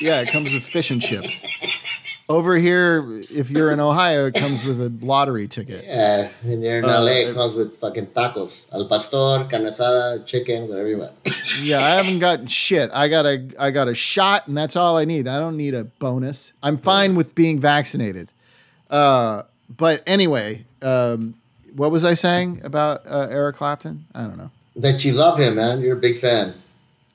[0.00, 1.44] yeah, it comes with fish and chips.
[2.30, 5.82] Over here, if you're in Ohio, it comes with a lottery ticket.
[5.86, 10.26] yeah, and you're in Uh, LA, it comes with fucking tacos, al pastor, carne asada,
[10.26, 11.12] chicken, whatever you want.
[11.62, 12.90] Yeah, I haven't gotten shit.
[12.92, 15.26] I got a I got a shot, and that's all I need.
[15.26, 16.52] I don't need a bonus.
[16.62, 18.28] I'm fine with being vaccinated.
[18.90, 19.42] Uh,
[19.74, 21.34] but anyway, um,
[21.74, 24.04] what was I saying about uh, Eric Clapton?
[24.14, 24.50] I don't know.
[24.76, 25.80] that you love him, man.
[25.80, 26.54] You're a big fan.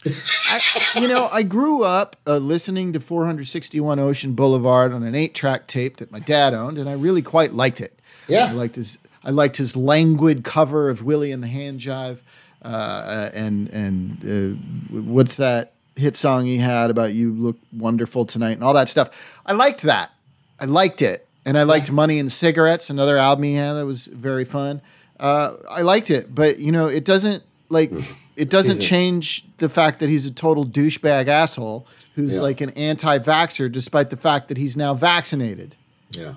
[0.05, 0.61] I,
[0.99, 5.97] you know, I grew up uh, listening to 461 Ocean Boulevard on an eight-track tape
[5.97, 7.97] that my dad owned, and I really quite liked it.
[8.27, 8.45] Yeah.
[8.45, 12.19] I liked his I liked his languid cover of Willie and the Hand Jive,
[12.63, 18.25] uh, uh, and and uh, what's that hit song he had about "You Look Wonderful
[18.25, 19.41] Tonight" and all that stuff.
[19.45, 20.11] I liked that.
[20.59, 24.07] I liked it, and I liked "Money and Cigarettes," another album he had that was
[24.07, 24.81] very fun.
[25.19, 27.91] Uh, I liked it, but you know, it doesn't like
[28.35, 32.41] it doesn't change the fact that he's a total douchebag asshole who's Yeah.
[32.41, 35.75] like an anti-vaxxer, despite the fact that he's now vaccinated
[36.11, 36.35] Yeah.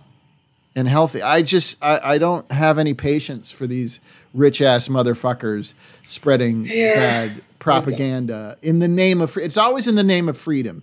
[0.74, 1.22] and healthy.
[1.22, 4.00] I just I, I don't have any patience for these
[4.34, 9.36] rich ass motherfuckers spreading bad propaganda in the name of.
[9.36, 10.82] It's always in the name of freedom.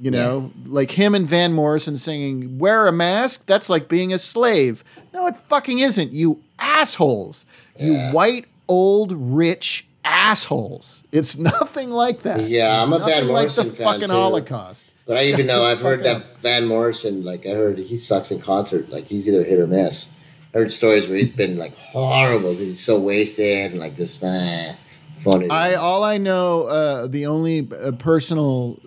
[0.00, 4.18] You know, like him and Van Morrison singing "Wear a mask." That's like being a
[4.18, 4.82] slave.
[5.12, 6.12] No, it fucking isn't.
[6.12, 7.46] You assholes.
[7.78, 9.86] You white old rich
[10.24, 11.04] assholes.
[11.12, 12.40] It's nothing like that.
[12.42, 14.12] Yeah, It's I'm a Van Morrison like the fan, fucking too.
[14.12, 14.92] Holocaust.
[15.06, 18.40] But I even know I've heard that Van Morrison, like I heard he sucks in
[18.40, 18.90] concert.
[18.90, 20.10] Like he's either hit or miss.
[20.54, 24.22] I heard stories where he's been like horrible because he's so wasted and like just
[24.22, 24.72] eh,
[25.18, 25.50] phony.
[25.50, 28.78] I all I know, uh, the only uh, personal,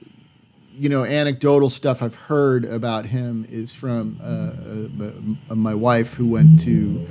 [0.75, 6.27] you know, anecdotal stuff I've heard about him is from uh, uh, my wife who
[6.27, 7.05] went to,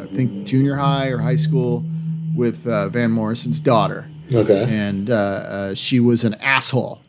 [0.00, 1.84] I think, junior high or high school
[2.34, 7.00] with uh, Van Morrison's daughter, okay, and uh, uh, she was an asshole.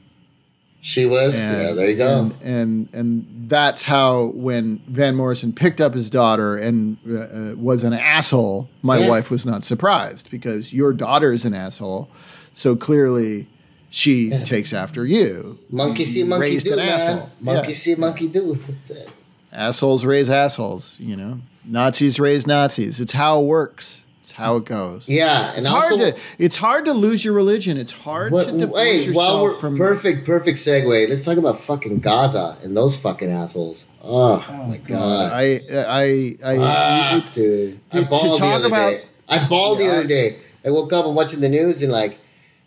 [0.81, 1.37] she was.
[1.39, 2.19] And, yeah, there you go.
[2.19, 7.55] And, and and that's how when Van Morrison picked up his daughter and uh, uh,
[7.55, 9.09] was an asshole, my Yeah.
[9.09, 12.09] wife was not surprised because your daughter is an asshole,
[12.53, 13.47] so clearly
[13.89, 15.59] she takes after you.
[15.69, 16.89] monkey see, monkey do, an man.
[16.89, 17.29] asshole.
[17.41, 17.75] Monkey Yeah.
[17.75, 18.57] see, monkey do.
[18.67, 19.09] That's it.
[19.51, 20.95] Assholes raise assholes.
[20.99, 23.01] You know, Nazis raise Nazis.
[23.01, 24.03] It's how it works.
[24.31, 25.09] It's how it goes.
[25.09, 27.75] Yeah, and It's also, hard to it's hard to lose your religion.
[27.77, 31.09] It's hard what, to divorce hey, yourself while we're from perfect, perfect segue.
[31.09, 33.87] Let's talk about fucking Gaza and those fucking assholes.
[34.01, 34.37] Oh,
[34.69, 35.33] my god.
[35.33, 37.81] I I I Ah, it's, dude.
[37.91, 39.03] I bawled the other about- day.
[39.27, 40.37] I bawled the other day.
[40.65, 42.17] I woke up and watching the news and like,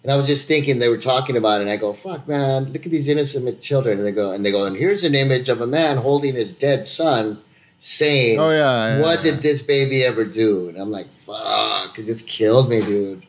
[0.02, 2.70] And I was just thinking they were talking about it, and I go, "Fuck, man!
[2.74, 5.48] Look at these innocent children." And they go, and they go, and here's an image
[5.48, 7.38] of a man holding his dead son,
[7.86, 9.32] saying, Oh, yeah, yeah, what yeah.
[9.32, 11.98] did this baby ever do?" And I'm like, "Fuck!
[11.98, 13.24] It just killed me, dude."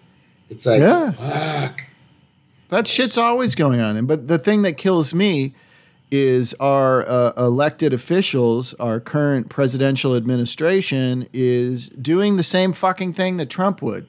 [0.50, 1.12] It's like, Yeah.
[1.12, 1.84] fuck.
[2.70, 3.98] That shit's always going on.
[3.98, 5.54] And but the thing that kills me
[6.12, 13.38] is our uh, elected officials, our current presidential administration is doing the same fucking thing
[13.38, 14.08] that Trump would.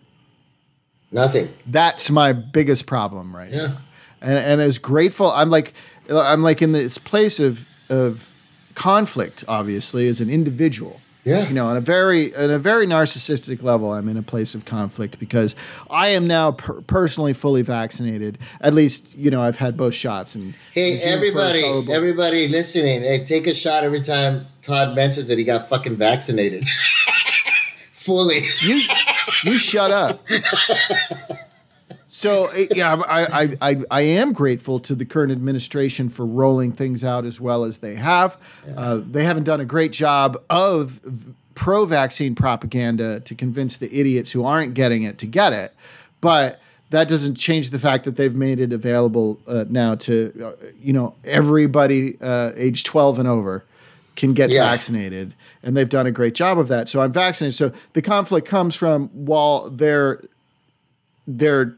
[1.11, 1.49] Nothing.
[1.67, 3.67] That's my biggest problem right Yeah.
[3.69, 3.77] now.
[4.21, 5.73] And and as grateful I'm like
[6.11, 8.31] I'm like in this place of of
[8.77, 11.01] conflict obviously as an individual.
[11.25, 11.49] Yeah.
[11.49, 14.65] You know, on a very on a very narcissistic level, I'm in a place of
[14.65, 15.57] conflict because
[15.91, 18.39] I am now per- personally fully vaccinated.
[18.61, 20.37] At least, you know, I've had both shots.
[20.37, 25.27] And Hey, June 1st, everybody, everybody listening, hey, take a shot every time Todd mentions
[25.27, 26.65] that he got fucking vaccinated.
[27.93, 28.43] Fully.
[28.63, 28.83] you
[29.43, 30.25] you shut up.
[32.17, 36.73] So eh, yeah, I, I I I am grateful to the current administration for rolling
[36.73, 38.39] things out as well as they have.
[38.75, 40.99] Uh, they haven't done a great job of
[41.55, 45.75] pro-vaccine propaganda to convince the idiots who aren't getting it to get it,
[46.23, 50.67] but that doesn't change the fact that they've made it available uh, now to uh,
[50.81, 53.63] you know everybody uh, age 12 and over
[54.15, 54.65] can get Yeah.
[54.71, 58.49] vaccinated and they've done a great job of that so i'm vaccinated so the conflict
[58.49, 60.23] comes from while they're
[61.27, 61.75] they're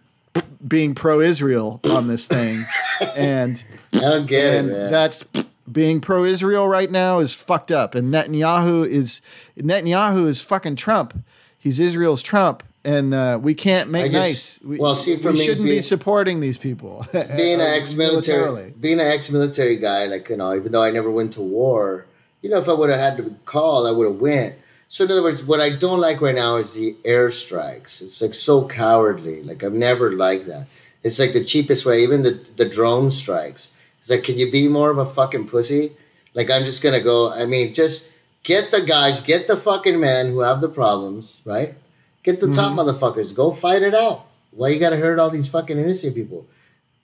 [0.66, 2.62] being pro-israel on this thing
[3.16, 3.62] and
[3.94, 4.90] I don't get and it, man.
[4.90, 5.24] that's
[5.70, 7.94] being pro-Israel right now is fucked up.
[7.94, 9.20] And Netanyahu is
[9.58, 11.22] Netanyahu is fucking Trump.
[11.58, 14.68] He's Israel's Trump, and uh, we can't make just- nice.
[14.70, 17.04] We, well, see, for we me, shouldn't be supporting these people.
[17.36, 21.10] being an Uh, ex-military, being an ex-military guy, like you know, even though I never
[21.10, 22.06] went to war,
[22.40, 24.54] you know, if I would have had to call, I would have went.
[24.88, 28.00] So in other words, what I don't like right now is the airstrikes.
[28.00, 29.42] It's like so cowardly.
[29.42, 30.66] Like I've never liked that.
[31.02, 32.02] It's like the cheapest way.
[32.02, 33.70] Even the the drone strikes.
[34.00, 35.92] It's like, can you be more of a fucking pussy?
[36.34, 37.32] Like I'm just gonna go.
[37.32, 38.10] I mean, just
[38.42, 41.74] get the guys, get the fucking men who have the problems, right?
[42.22, 42.80] Get the top mm-hmm.
[42.80, 43.34] motherfuckers.
[43.34, 44.26] Go fight it out.
[44.52, 46.46] Why you gotta hurt all these fucking innocent people?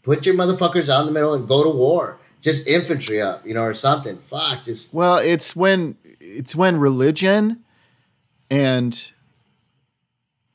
[0.02, 2.18] Put your motherfuckers out in the middle and go to war.
[2.40, 4.18] Just infantry up, you know, or something.
[4.18, 7.63] Fuck, just Well, it's when it's when religion
[8.50, 9.10] and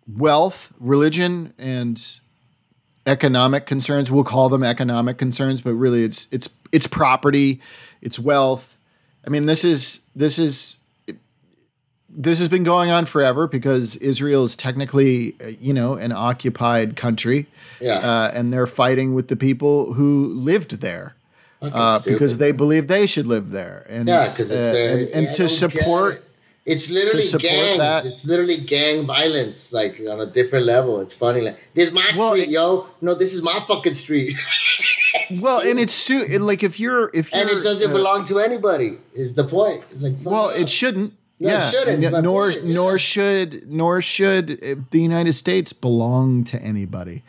[0.07, 2.19] wealth, religion and
[3.05, 7.61] economic concerns, we'll call them economic concerns, but really it's it's it's property,
[8.01, 8.77] it's wealth.
[9.25, 10.79] I mean, this is this is
[12.11, 16.95] this has been going on forever because Israel is technically, uh, you know, an occupied
[16.95, 17.45] country,
[17.79, 17.99] Yeah.
[17.99, 21.15] uh, and they're fighting with the people who lived there
[21.61, 22.15] uh, stupid.
[22.15, 23.85] because they believe they should live there.
[23.87, 26.25] And Yeah, because it's uh, and, and to support.
[26.65, 26.71] It.
[26.73, 27.77] It's literally gangs.
[27.77, 30.99] that- It's literally gang violence, like on a different level.
[30.99, 31.41] It's funny.
[31.41, 32.87] Like this is my Well, street, it- yo.
[33.01, 34.35] No, this is my fucking street,
[35.43, 38.23] Well, and it's su- it, like if you're if you're, and it doesn't uh, belong
[38.25, 38.97] to anybody.
[39.13, 39.83] Is the point?
[39.91, 41.13] It's like Well, it shouldn't.
[41.41, 42.73] No, it yeah, shouldn't, and is my nor yeah.
[42.73, 47.23] nor should nor should uh, the United States belong to anybody,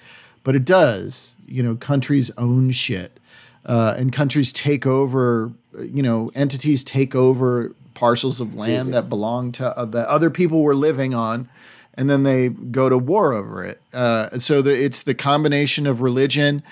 [0.45, 1.37] but it does.
[1.47, 3.21] You know, countries own shit,
[3.67, 5.53] uh, and countries take over.
[5.79, 10.63] You know, entities take over parcels of land that belong to uh, that other people
[10.63, 11.49] were living on,
[11.95, 13.81] and then they go to war over it.
[13.93, 16.63] Uh, so the, it's the combination of religion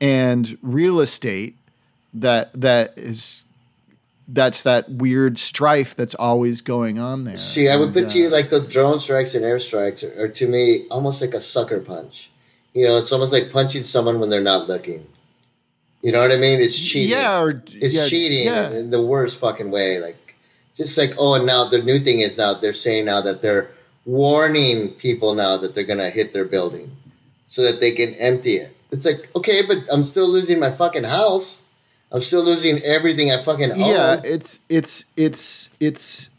[0.00, 1.56] and real estate
[2.14, 3.44] that that is
[4.28, 7.36] that's that weird strife that's always going on there.
[7.36, 10.28] See, I would put uh, to you like the drone strikes and airstrikes are, are
[10.28, 12.30] to me almost like a sucker punch.
[12.74, 15.06] You know, it's almost like punching someone when they're not looking.
[16.02, 16.60] You know what I mean?
[16.60, 17.10] It's cheating.
[17.10, 18.70] Yeah, or It's yeah, cheating Yeah.
[18.70, 19.98] in the worst fucking way.
[19.98, 20.25] Like,
[20.76, 23.70] just like, oh, and now the new thing is now they're saying now that they're
[24.04, 26.96] warning people now that they're gonna hit their building
[27.44, 28.76] so that they can empty it.
[28.90, 31.64] It's like, okay, but I'm still losing my fucking house.
[32.12, 33.78] I'm still losing everything I fucking own.
[33.78, 36.30] yeah, it's it's it's it's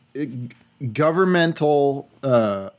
[0.93, 2.07] governmental.
[2.23, 2.69] Uh,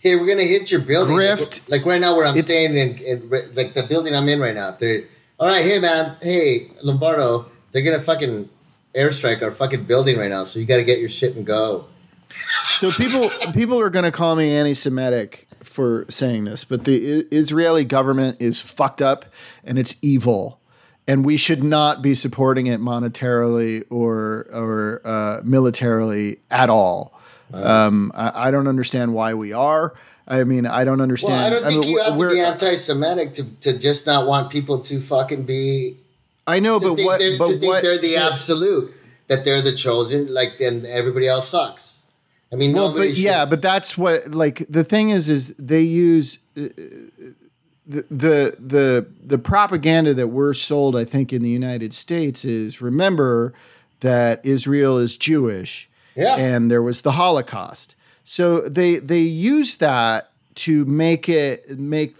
[0.00, 1.16] hey, we're gonna hit your building.
[1.16, 1.68] Grift.
[1.68, 4.54] Like, like right now, where I'm staying in, in, like the building I'm in right
[4.54, 4.72] now.
[4.72, 5.04] They're
[5.38, 5.64] all right.
[5.64, 6.16] Hey, man.
[6.20, 7.46] Hey, Lombardo.
[7.70, 8.48] They're gonna fucking
[8.94, 10.44] airstrike our fucking building right now.
[10.44, 11.86] So you got to get your shit and go.
[12.76, 17.84] so people people are going to call me anti-Semitic for saying this, but the Israeli
[17.84, 19.24] government is fucked up
[19.64, 20.60] and it's evil,
[21.06, 27.18] and we should not be supporting it monetarily or or uh, militarily at all.
[27.52, 29.94] Um, I, I don't understand why we are.
[30.28, 31.34] I mean, I don't understand.
[31.34, 34.50] Well, I don't think mean, you have to be anti-Semitic to, to just not want
[34.50, 35.96] people to fucking be
[36.50, 37.18] I know, but what?
[37.20, 37.82] they're, But to think what?
[37.82, 38.28] they're the yeah.
[38.30, 38.92] absolute
[39.28, 40.32] that they're the chosen.
[40.32, 41.98] Like then everybody else sucks.
[42.52, 43.10] I mean, Well, nobody.
[43.10, 46.62] but yeah, but that's what like the thing is is they use uh,
[47.86, 52.80] the, the the the propaganda that we're sold, I think, in the United States is
[52.80, 53.52] remember
[54.00, 56.36] that Israel is Jewish, Yeah.
[56.36, 57.94] and there was the Holocaust.
[58.24, 62.16] So they they use that to make it make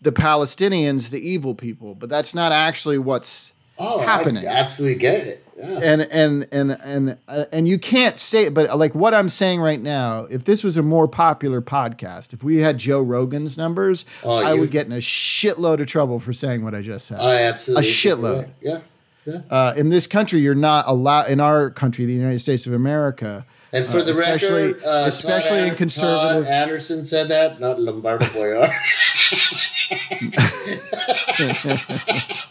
[0.00, 5.26] the Palestinians the evil people, but that's not actually what's Oh, happening I absolutely get
[5.26, 5.46] it.
[5.56, 5.80] Yeah.
[5.82, 9.28] and and and and uh, and you can't say it, but uh, like what I'm
[9.28, 13.58] saying right now, if this was a more popular podcast, if we had Joe Rogan's
[13.58, 16.80] numbers, Oh, I you- would get in a shitload of trouble for saying what I
[16.80, 17.20] just said.
[17.20, 18.48] I absolutely A shitload.
[18.60, 18.78] Yeah.
[19.24, 19.42] Yeah.
[19.50, 21.28] uh, in this country, you're not allowed.
[21.28, 25.04] In our country, the United States of America, And for uh, the especially record, uh,
[25.06, 26.44] especially Todd in conservative.
[26.46, 28.72] Todd Anderson said that, not Lombardo Boyar.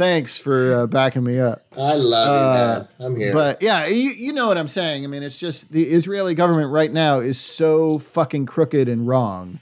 [0.00, 1.62] Thanks for uh, backing me up.
[1.76, 3.06] I love you, man.
[3.06, 3.32] I'm here.
[3.32, 5.04] Uh, But yeah, you, you know what I'm saying.
[5.04, 9.58] I mean, it's just the Israeli government right now is so fucking crooked and wrong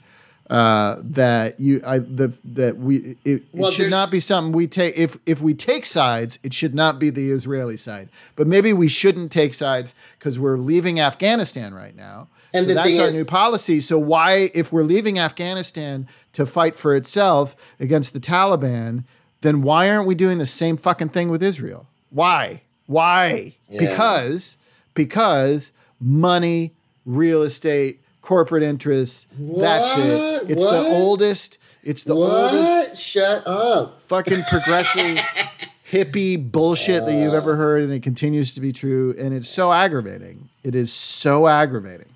[0.49, 4.65] uh, that you I the that we it, it Well, should not be something we
[4.67, 8.07] take if if we take sides, it should not be the Israeli side.
[8.37, 12.29] But maybe we shouldn't take sides because we're leaving Afghanistan right now.
[12.53, 13.81] And so that's our is- new policy.
[13.81, 19.03] So why, if we're leaving Afghanistan to fight for itself against the Taliban,
[19.41, 21.87] then why aren't we doing the same fucking thing with Israel?
[22.09, 22.61] Why?
[22.87, 23.55] Why?
[23.69, 23.79] Yeah.
[23.79, 24.57] Because
[24.93, 26.73] because money,
[27.05, 29.27] real estate, corporate interests.
[29.37, 30.05] That's What?
[30.05, 30.51] it.
[30.51, 30.71] It's What?
[30.83, 31.57] the oldest.
[31.83, 32.53] It's the oldest
[32.89, 32.97] what?
[32.97, 34.01] Shut up.
[34.01, 35.17] fucking progressive
[35.85, 37.57] hippie bullshit that you've ever uh.
[37.57, 39.15] heard, and it continues to be true.
[39.17, 40.49] And it's so aggravating.
[40.63, 42.09] It is so aggravating.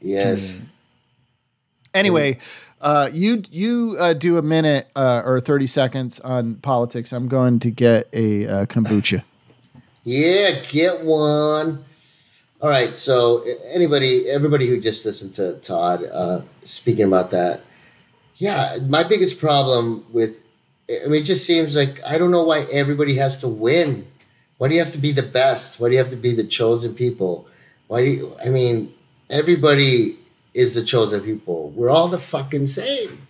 [0.00, 0.60] Yes.
[1.94, 2.38] Anyway,
[2.84, 7.12] uh, you you uh, do a minute uh, or thirty seconds on politics.
[7.12, 9.24] I'm going to get a uh, kombucha.
[10.04, 11.82] Yeah, get one.
[12.60, 12.94] All right.
[12.94, 13.42] So
[13.72, 17.62] anybody, everybody who just listened to Todd uh, speaking about that,
[18.36, 20.44] yeah, my biggest problem with,
[20.90, 24.06] I mean, it just seems like I don't know why everybody has to win.
[24.58, 25.80] Why do you have to be the best?
[25.80, 27.48] Why do you have to be the chosen people?
[27.86, 28.36] Why do you?
[28.44, 28.92] I mean,
[29.30, 30.18] everybody
[30.54, 31.70] is the chosen people.
[31.70, 33.26] We're all the fucking same.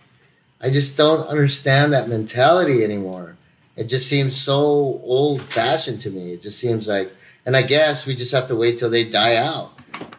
[0.61, 3.35] I just don't understand that mentality anymore.
[3.75, 4.61] It just seems so
[5.03, 6.33] old fashioned to me.
[6.33, 7.13] It just seems like,
[7.45, 9.71] and I guess we just have to wait till they die out,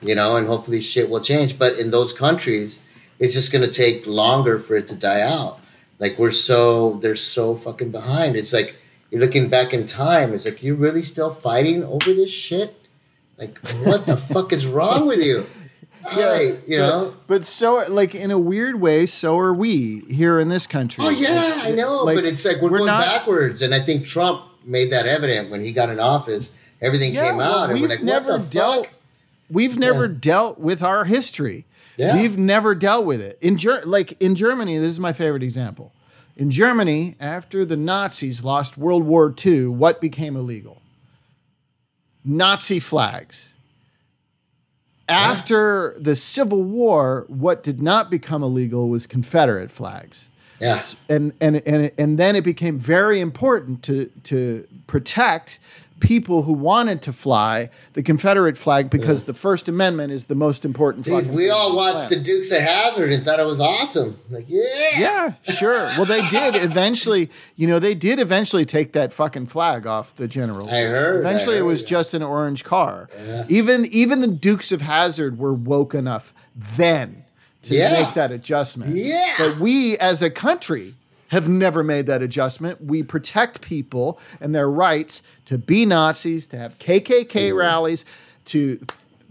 [0.02, 1.58] you know, and hopefully shit will change.
[1.58, 2.82] But in those countries,
[3.18, 5.58] it's just going to take longer for it to die out.
[5.98, 8.36] Like we're so, they're so fucking behind.
[8.36, 8.76] It's like
[9.10, 10.34] you're looking back in time.
[10.34, 12.76] It's like, you're really still fighting over this shit?
[13.38, 15.46] Like, what the fuck is wrong with you?
[16.16, 17.14] Right, you know?
[17.26, 21.04] But so, like in a weird way, so are we here in this country.
[21.04, 23.80] Oh yeah, I know, Like, but it's like we're, we're going not- backwards, and I
[23.80, 26.56] think Trump made that evident when he got in office.
[26.80, 28.94] Everything Yeah, came out, and we're like, never "What the dealt- fuck?"
[29.50, 30.14] We've never Yeah.
[30.20, 31.64] dealt with our history.
[31.96, 32.16] Yeah.
[32.16, 33.38] We've never dealt with it.
[33.40, 35.92] In Ger- like in Germany, this is my favorite example.
[36.36, 40.82] In Germany, after the Nazis lost World War II, what became illegal?
[42.24, 43.50] Nazi flags.
[45.08, 50.28] After the Civil War, what did not become illegal was Confederate flags.
[50.60, 55.60] Yeah, and and and and then it became very important to to protect
[56.00, 60.64] people who wanted to fly the Confederate flag because the First Amendment is the most
[60.64, 61.04] important.
[61.06, 62.16] dude, we all on the watched the.
[62.16, 64.20] Dukes of Hazzard and thought it was awesome.
[64.28, 64.64] Like, yeah,
[64.98, 65.84] Yeah, sure.
[65.96, 67.30] Well, they did eventually.
[67.56, 70.68] You know, they did eventually take that fucking flag off the general.
[70.68, 71.88] I heard, I Eventually, it was yeah.
[71.88, 73.08] just an orange car.
[73.48, 77.24] Even even the Dukes of Hazzard were woke enough then
[77.62, 78.02] to Yeah.
[78.02, 78.96] make that adjustment.
[78.96, 79.24] Yeah.
[79.38, 80.94] But we, as a country,
[81.28, 82.82] have never made that adjustment.
[82.84, 88.04] We protect people and their rights to be Nazis, to have KKK rallies,
[88.46, 88.80] to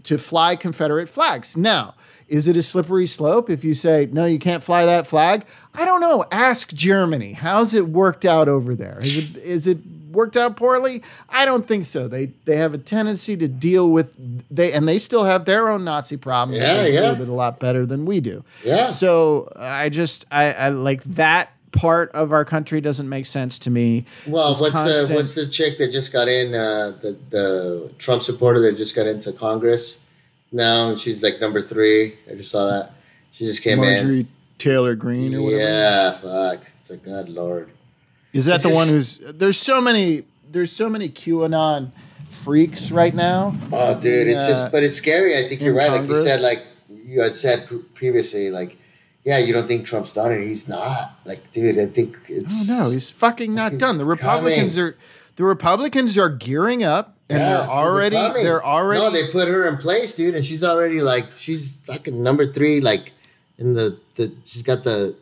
[0.04, 1.56] to fly Confederate flags.
[1.56, 1.94] Now,
[2.28, 5.44] is it a slippery slope if you say no, you can't fly that flag?
[5.74, 6.24] I don't know.
[6.30, 7.32] Ask Germany.
[7.32, 8.98] How's it worked out over there?
[9.00, 9.78] Is it is it
[10.12, 11.02] worked out poorly?
[11.28, 12.08] I don't think so.
[12.08, 14.14] They they have a tendency to deal with
[14.54, 16.56] they and they still have their own Nazi problem.
[16.56, 17.10] Yeah, They deal yeah.
[17.12, 18.44] with it a lot better than we do.
[18.64, 18.90] Yeah.
[18.90, 23.70] So I just I, I like that part of our country doesn't make sense to
[23.70, 24.04] me.
[24.26, 28.22] Well, This what's the what's the chick that just got in uh, the the Trump
[28.22, 30.00] supporter that just got into Congress?
[30.52, 32.14] now and she's like number three.
[32.30, 32.92] I just saw that.
[33.32, 33.94] She just came in.
[33.96, 34.26] Marjorie
[34.58, 35.60] Taylor Greene or whatever?
[35.62, 36.60] Yeah, fuck.
[36.78, 37.68] It's like God Lord.
[38.32, 41.90] Is that It's the one who's there's so many there's so many QAnon
[42.30, 43.54] freaks right now.
[43.72, 44.48] Oh, dude, it's Yeah.
[44.48, 45.36] just, but it's scary.
[45.36, 46.00] I think you're In right.
[46.00, 46.62] Like you said, like
[47.04, 48.78] you had said pr- previously, like,
[49.26, 50.42] yeah, you don't think Trump's done it.
[50.46, 51.18] He's not.
[51.26, 52.70] Like, dude, I think it's.
[52.70, 53.98] Oh no, he's fucking not done.
[53.98, 54.92] The Republicans coming.
[54.92, 54.96] are
[55.34, 58.44] the Republicans are gearing up and Yeah, they're already coming.
[58.44, 62.22] they're already No, they put her in place, dude, and she's already like she's fucking
[62.22, 63.12] number three, like
[63.58, 65.16] in the the she's got the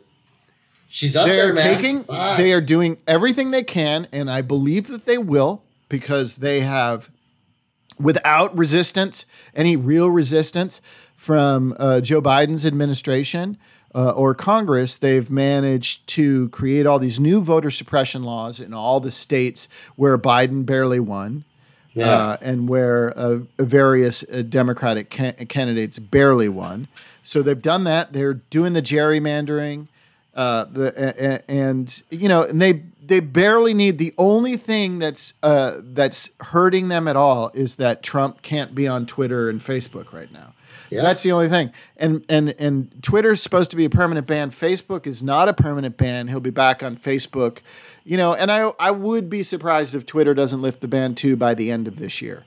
[0.87, 1.75] She's up They're there, man.
[1.75, 2.37] taking, Fuck.
[2.37, 7.09] they are doing everything they can, and I believe that they will because they have,
[7.99, 10.81] without resistance, any real resistance
[11.13, 13.57] from uh, Joe Biden's administration
[13.95, 18.99] uh, or Congress, they've managed to create all these new voter suppression laws in all
[18.99, 21.45] the states where Biden barely won.
[21.93, 22.07] Yeah.
[22.07, 26.89] Uh, and where uh, various uh, Democratic ca- candidates barely won.
[27.23, 28.11] So they've done that.
[28.11, 29.87] They're doing the gerrymandering,
[30.33, 33.97] uh, the and you know, and they they barely need.
[33.97, 38.89] The only thing that's uh, that's hurting them at all is that Trump can't be
[38.89, 40.53] on Twitter and Facebook right now.
[40.89, 41.01] Yeah.
[41.01, 41.71] That's the only thing.
[41.97, 44.51] And and and Twitter's supposed to be a permanent ban.
[44.51, 46.27] Facebook is not a permanent ban.
[46.27, 47.59] He'll be back on Facebook.
[48.03, 51.35] You know, and I I would be surprised if Twitter doesn't lift the ban too
[51.35, 52.45] by the end of this year.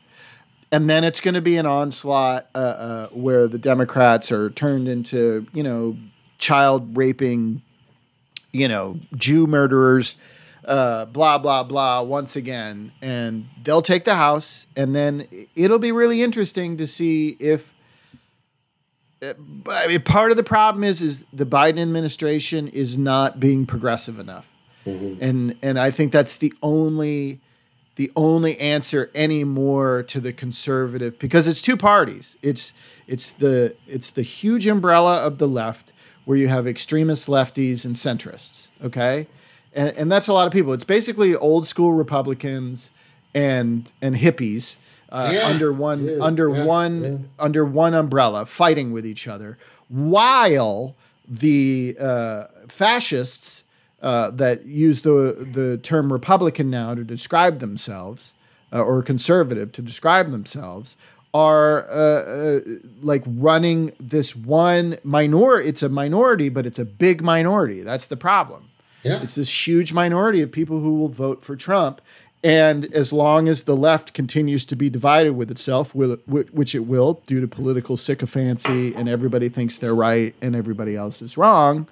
[0.70, 4.86] And then it's going to be an onslaught uh, uh, where the Democrats are turned
[4.86, 5.96] into, you know,
[6.36, 7.62] child raping,
[8.52, 10.16] you know, Jew murderers,
[10.66, 12.92] uh, blah, blah, blah, once again.
[13.00, 14.66] And they'll take the House.
[14.76, 15.26] And then
[15.56, 17.72] it'll be really interesting to see if
[19.20, 24.18] I mean, part of the problem is is the Biden administration is not being progressive
[24.18, 24.54] enough,
[24.86, 25.22] mm-hmm.
[25.22, 27.40] and and I think that's the only
[27.96, 32.36] the only answer anymore to the conservative because it's two parties.
[32.42, 32.72] It's
[33.08, 35.92] it's the it's the huge umbrella of the left
[36.24, 38.68] where you have extremist lefties and centrists.
[38.84, 39.26] Okay,
[39.74, 40.72] and and that's a lot of people.
[40.72, 42.92] It's basically old school Republicans
[43.34, 44.76] and and hippies.
[45.10, 47.18] Uh, Yeah, under one dude, under yeah, one yeah.
[47.38, 49.56] under one umbrella, fighting with each other,
[49.88, 50.94] while
[51.26, 53.64] the uh, fascists
[54.02, 58.34] uh, that use the the term Republican now to describe themselves,
[58.72, 60.96] uh, or conservative to describe themselves,
[61.32, 62.60] are uh, uh,
[63.02, 65.60] like running this one minor.
[65.60, 67.82] It's a minority, but it's a big minority.
[67.82, 68.64] That's the problem.
[69.02, 69.22] Yeah.
[69.22, 72.00] It's this huge minority of people who will vote for Trump.
[72.44, 77.22] And as long as the left continues to be divided with itself, which it will
[77.26, 81.88] due to political sycophancy, and everybody thinks they're right and everybody else is wrong,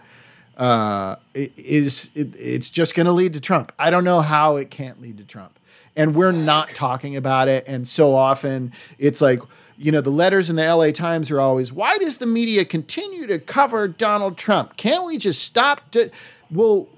[0.57, 3.73] uh, is it, it's just going to lead to Trump.
[3.79, 5.59] I don't know how it can't lead to Trump,
[5.97, 7.65] and we're not talking about it.
[7.67, 9.41] And so often it's like
[9.77, 10.93] you know the letters in the L.A.
[10.93, 14.77] Times are always, "Why does the media continue to cover Donald Trump?
[14.77, 16.11] Can't we just stop?" To,
[16.51, 16.89] well,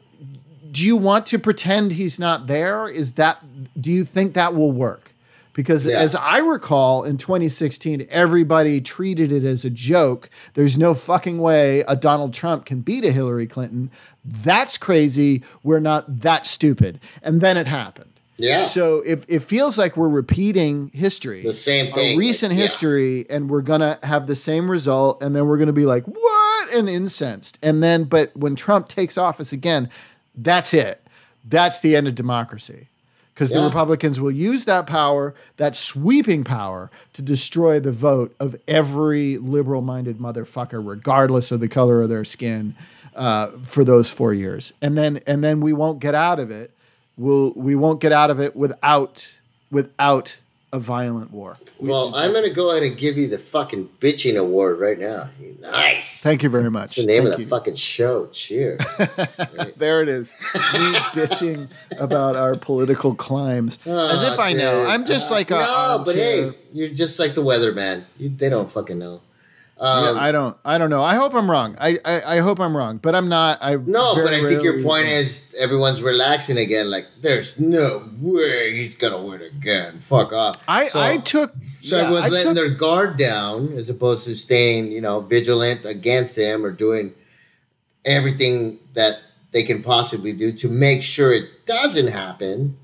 [0.71, 2.89] do you want to pretend he's not there?
[2.89, 3.39] Is that
[3.81, 5.13] do you think that will work?
[5.55, 5.99] Because Yeah.
[5.99, 10.31] as I recall in 2016, everybody treated it as a joke.
[10.55, 13.91] There's no fucking way a Donald Trump can beat a Hillary Clinton.
[14.25, 15.43] That's crazy.
[15.65, 17.01] We're not that stupid.
[17.23, 18.11] And then it happened.
[18.37, 18.67] Yeah.
[18.67, 21.43] So it, it feels like we're repeating history.
[21.43, 22.63] The same thing, recent like, yeah.
[22.63, 26.73] history, and we're gonna have the same result, and then we're gonna be like, what?
[26.73, 27.59] And incensed.
[27.65, 29.91] And then, but when Trump takes office again,
[30.39, 31.03] that's it.
[31.45, 32.89] That's the end of democracy.
[33.35, 38.57] Because the Republicans will use that power, that sweeping power, to destroy the vote of
[38.67, 42.75] every liberal minded motherfucker, regardless of the color of their skin,
[43.15, 44.73] uh, for those four years.
[44.83, 46.73] And then and then we won't get out of it.
[47.17, 49.29] We'll we won't get out of it without
[49.71, 50.37] without
[50.73, 51.57] a violent war.
[51.79, 55.31] Well, I'm going to go ahead and give you the fucking bitching award right now.
[55.61, 56.23] Nice.
[56.23, 56.97] Thank you very much.
[56.97, 57.49] That's the name Thank of the you.
[57.49, 58.27] fucking show.
[58.27, 58.81] Cheers.
[59.77, 60.35] There it is.
[60.55, 60.61] Me
[61.15, 63.79] bitching about our political climbs.
[63.87, 64.87] As if Oh, I know.
[64.87, 68.05] I'm just uh, like a no, but hey, you're just like the weatherman.
[68.19, 69.21] You, they don't fucking know.
[69.81, 70.57] Um, Yeah, I don't.
[70.65, 71.03] I don't know.
[71.05, 71.77] I hope I'm wrong.
[71.81, 73.59] I, I, I hope I'm wrong, but I'm not.
[73.63, 76.91] I no, but I think your point is everyone's relaxing again.
[76.91, 80.01] Like, there's no way he's gonna win again.
[80.01, 80.61] Fuck off.
[80.67, 81.53] I So- I took.
[81.79, 85.21] So yeah, everyone's I letting took- their guard down as opposed to staying, you know,
[85.21, 87.15] vigilant against him or doing
[88.05, 89.21] everything that
[89.53, 92.77] they can possibly do to make sure it doesn't happen.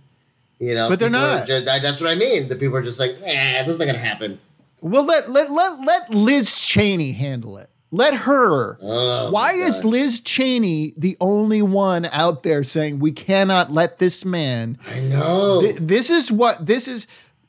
[0.61, 1.47] You know, But they're not.
[1.47, 2.49] just- that's what I mean.
[2.49, 4.39] The people are just like, eh, that's not gonna happen.
[4.85, 7.71] Well, let let let let Liz Cheney handle it.
[7.91, 8.77] Let her.
[8.83, 14.25] Oh, Why is Liz Cheney the only one out there saying we cannot let this
[14.25, 15.61] man I know.
[15.63, 17.07] Th- this is what this is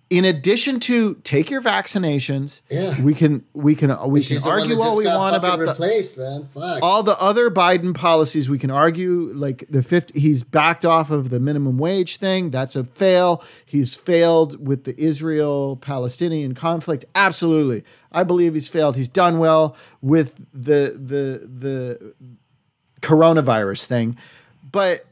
[0.09, 3.01] in addition to take your vaccinations Yeah.
[3.01, 6.15] we can we can we can the argue all we want about the replaced.
[6.53, 6.83] Fuck.
[6.83, 8.47] all the other Biden policies.
[8.47, 12.51] We can argue like the 50 he's backed off of the minimum wage thing.
[12.51, 13.43] That's a fail.
[13.65, 17.03] He's failed with the Israel Palestinian conflict.
[17.15, 17.83] Absolutely.
[18.11, 18.95] I believe he's failed.
[18.95, 22.13] He's done well with the the the
[23.01, 24.17] coronavirus thing.
[24.71, 25.05] But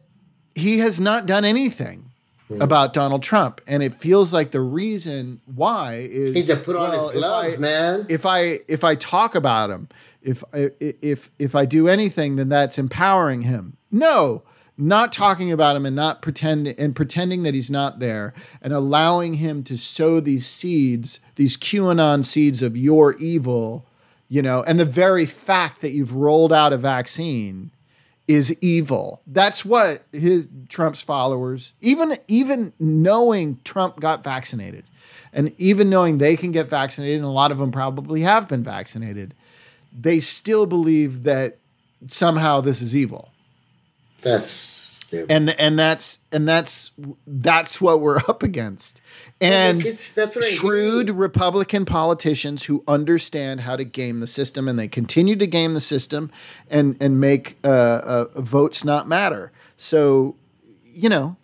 [0.56, 2.12] he has not done anything
[2.56, 2.62] Hmm.
[2.62, 6.90] about Donald Trump and it feels like the reason why is He's to put on
[6.92, 8.06] well, his if gloves, I- man.
[8.10, 9.88] if I if I talk about him,
[10.22, 13.78] if I if if I do anything, then that's empowering him.
[13.92, 14.44] No,
[14.78, 19.36] not talking about him and not pretending and pretending that he's not there and allowing
[19.36, 23.86] him to sow these seeds, these QAnon seeds of your evil,
[24.30, 27.70] you know, and the very fact that you've rolled out a vaccine
[28.28, 29.22] is evil.
[29.28, 34.86] That's what his Trump's followers, even even knowing Trump got vaccinated,
[35.34, 38.64] and even knowing they can get vaccinated, and a lot of them probably have been
[38.64, 39.34] vaccinated,
[39.96, 41.58] they still believe that
[42.08, 43.30] somehow this is evil.
[44.22, 44.83] That's
[45.30, 46.92] And and that's and that's
[47.28, 49.02] that's what we're up against.
[49.40, 51.10] And it's- that's what I shrewd.
[51.10, 55.80] Republican politicians who understand how to game the system, and they continue to game the
[55.80, 56.32] system,
[56.70, 59.52] and and make uh, uh, votes not matter.
[59.78, 60.36] So,
[60.86, 61.36] you know,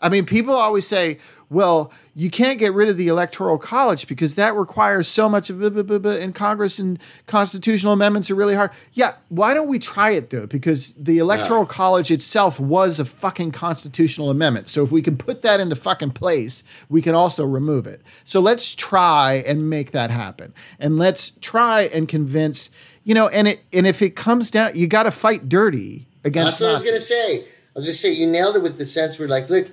[0.00, 1.18] I mean, people always say,
[1.52, 5.62] "Well, you can't get rid of the electoral college because that requires so much of
[5.62, 10.46] in Congress and constitutional amendments are really hard." Yeah, why don't we try it though?
[10.46, 14.68] Because the electoral college itself was a fucking constitutional amendment.
[14.68, 18.02] So if we can put that into fucking place, we can also remove it.
[18.24, 22.70] So let's try and make that happen, and let's try and convince.
[23.04, 26.58] You know, and it and if it comes down, you got to fight dirty against.
[26.58, 27.44] That's what I was gonna say.
[27.74, 29.68] I was just saying you nailed it with the sense we're like, look,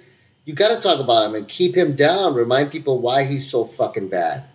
[0.45, 2.33] you got to talk about him and keep him down.
[2.33, 4.45] Remind people why he's so fucking bad.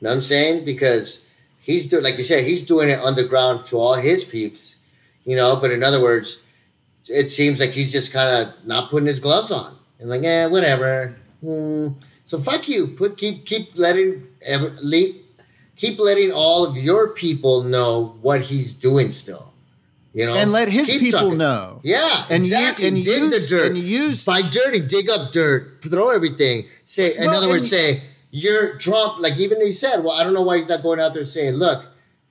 [0.00, 0.64] You know what I'm saying?
[0.64, 1.24] Because
[1.60, 4.76] he's doing, like you said, he's doing it underground to all his peeps.
[5.24, 6.42] You know, but in other words,
[7.08, 10.46] it seems like he's just kind of not putting his gloves on and like, eh,
[10.46, 11.16] whatever.
[11.40, 11.88] Hmm.
[12.24, 12.88] So fuck you.
[12.88, 15.14] Put keep keep letting ever le-
[15.76, 19.53] keep letting all of your people know what he's doing still.
[20.14, 21.38] You know, And let his people talking.
[21.38, 21.80] know.
[21.82, 22.86] Yeah, And you- exactly.
[22.86, 23.66] and dig use- the dirt.
[23.70, 26.64] and use- find dirty, dig up dirt, throw everything.
[26.84, 28.00] Say, in Well, other words, say
[28.30, 29.20] you're Trump.
[29.20, 31.54] Like even he said, well, I don't know why he's not going out there saying,
[31.54, 31.86] look,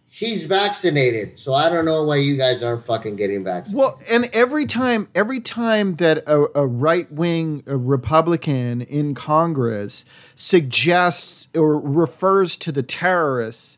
[0.09, 3.77] he's vaccinated, so I don't know why you guys aren't fucking getting vaccinated.
[3.79, 10.05] Well, and every time, every time that a, a right wing Republican in Congress
[10.35, 13.77] suggests or refers to the terrorists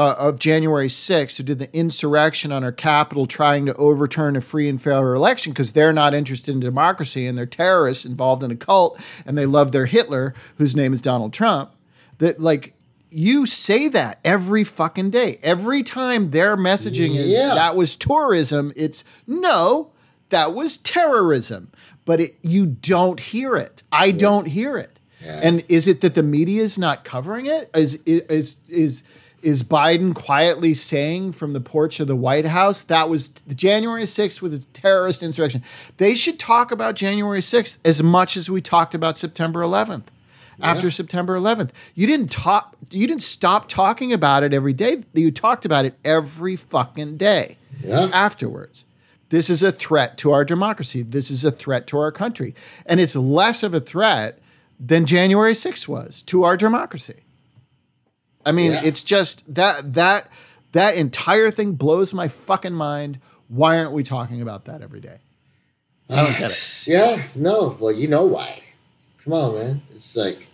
[0.00, 4.40] uh, of January 6th who did the insurrection on our Capitol trying to overturn a
[4.40, 8.50] free and fair election because they're not interested in democracy and they're terrorists involved in
[8.50, 11.74] a cult and they love their Hitler, whose name is Donald Trump,
[12.16, 12.72] that like
[13.10, 15.38] you say that every fucking day.
[15.42, 19.92] Every time their messaging is that was tourism, it's no,
[20.30, 21.72] that was terrorism.
[22.06, 23.82] But it, you don't hear it.
[23.92, 24.98] I don't hear it.
[25.42, 27.68] And is it that the media is not covering it?
[27.74, 29.02] Is is is
[29.42, 34.04] is Biden quietly saying from the porch of the White House that was the January
[34.04, 35.62] 6th with a terrorist insurrection?
[35.96, 40.04] They should talk about January 6th as much as we talked about September 11th.
[40.62, 42.76] After September 11th, you didn't talk.
[42.90, 45.04] You didn't stop talking about it every day.
[45.14, 47.56] You talked about it every fucking day.
[47.82, 48.10] Yeah.
[48.12, 48.84] Afterwards,
[49.30, 51.02] this is a threat to our democracy.
[51.02, 54.38] This is a threat to our country, and it's less of a threat
[54.78, 57.20] than January 6th was to our democracy.
[58.44, 58.80] I mean, Yeah.
[58.84, 60.28] it's just that that
[60.72, 63.18] that entire thing blows my fucking mind.
[63.48, 65.18] Why aren't we talking about that every day?
[66.08, 66.84] I don't get it.
[66.86, 67.76] Yeah, no.
[67.78, 68.62] Well, you know why.
[69.24, 69.82] Come on, man.
[69.90, 70.48] It's like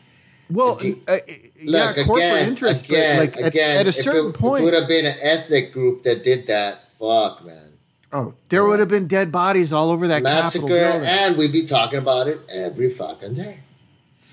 [0.51, 1.19] Well, Again- uh,
[1.61, 3.79] yeah, look corporate again, interest, again, like again.
[3.81, 6.81] at, a certain it, point, it would have been an ethnic group that did that.
[6.99, 7.73] Fuck, man.
[8.13, 11.99] oh, there would have been dead bodies all over that Massacre, and we'd be talking
[11.99, 13.61] about it every fucking day.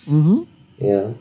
[0.07, 0.43] Mm-hmm.
[0.77, 1.17] You know.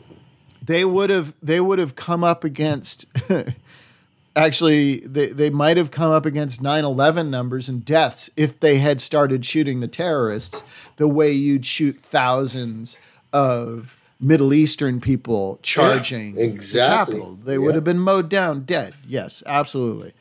[0.63, 3.05] They would have they would have come up against
[4.35, 9.01] actually they, they might have come up against 9-11 numbers and deaths if they had
[9.01, 10.63] started shooting the terrorists
[10.95, 12.97] the way you'd shoot thousands
[13.31, 17.15] of middle eastern people charging the exactly.
[17.15, 17.39] Capitol.
[17.43, 20.13] they would have been mowed down dead yes absolutely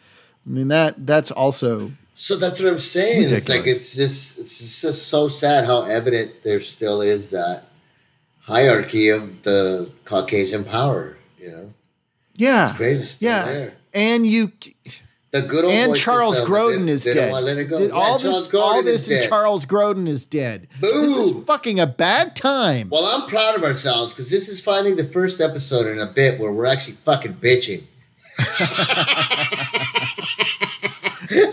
[0.46, 3.30] i mean that that's also So that's what I'm saying.
[3.30, 7.64] It's like it's just it's just so sad how evident there still is that
[8.42, 11.16] hierarchy of the Caucasian power.
[11.38, 11.74] You know,
[12.34, 13.24] yeah it's crazy.
[13.24, 13.74] Yeah there.
[13.94, 14.52] and you
[15.32, 17.14] The good old and Charles system, Grodin is dead.
[17.14, 17.78] Don't want to let it go.
[17.78, 19.28] Th- Yeah, all this, all this, and.
[19.28, 20.68] Charles Grodin is dead.
[20.80, 22.88] This is fucking a bad time.
[22.90, 26.38] Well, I'm proud of ourselves because this is finally the first episode in a bit
[26.38, 27.84] where we're actually fucking bitching.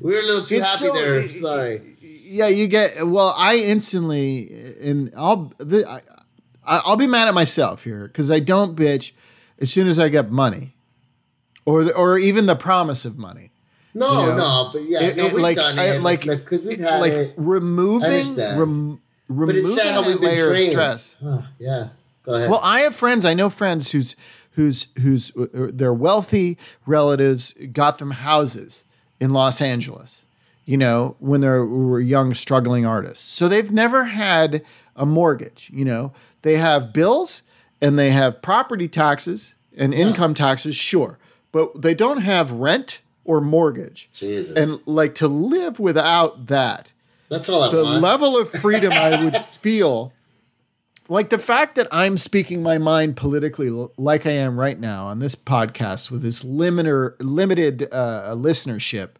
[0.00, 1.22] we were a little too It's happy so- there.
[1.22, 1.82] Sorry.
[2.32, 3.06] Yeah, you get.
[3.06, 6.00] Well, I instantly, and I'll, the, I,
[6.64, 9.12] I'll be mad at myself here because I don't bitch
[9.60, 10.74] as soon as I get money,
[11.64, 13.50] or the, or even the promise of money.
[13.94, 16.02] No, You know, no, but yeah, It- no, we've like, done I- it.
[16.02, 17.34] like, Like, because we've had like it.
[17.36, 20.72] removing, rem, removing But it's sad how we've been layer of trained.
[20.72, 21.16] stress.
[21.22, 21.88] Huh, yeah,
[22.22, 22.48] go ahead.
[22.50, 23.24] Well, I have friends.
[23.26, 24.16] I know friends whose
[24.52, 26.56] whose whose uh, their wealthy
[26.86, 28.84] relatives got them houses
[29.20, 30.24] in Los Angeles,
[30.64, 33.24] you know, when they were young, struggling artists.
[33.24, 34.62] So they've never had
[34.96, 36.12] a mortgage, you know.
[36.42, 37.42] They have bills
[37.80, 41.18] and they have property taxes and income taxes, sure,
[41.50, 44.10] but they don't have rent or mortgage.
[44.12, 44.56] Jesus.
[44.56, 46.92] And like to live without that,
[47.28, 48.00] That's all I the want.
[48.02, 50.12] level of freedom I would feel,
[51.08, 55.18] like the fact that I'm speaking my mind politically like I am right now on
[55.18, 59.10] this podcast with this limiter, limited uh, listenership,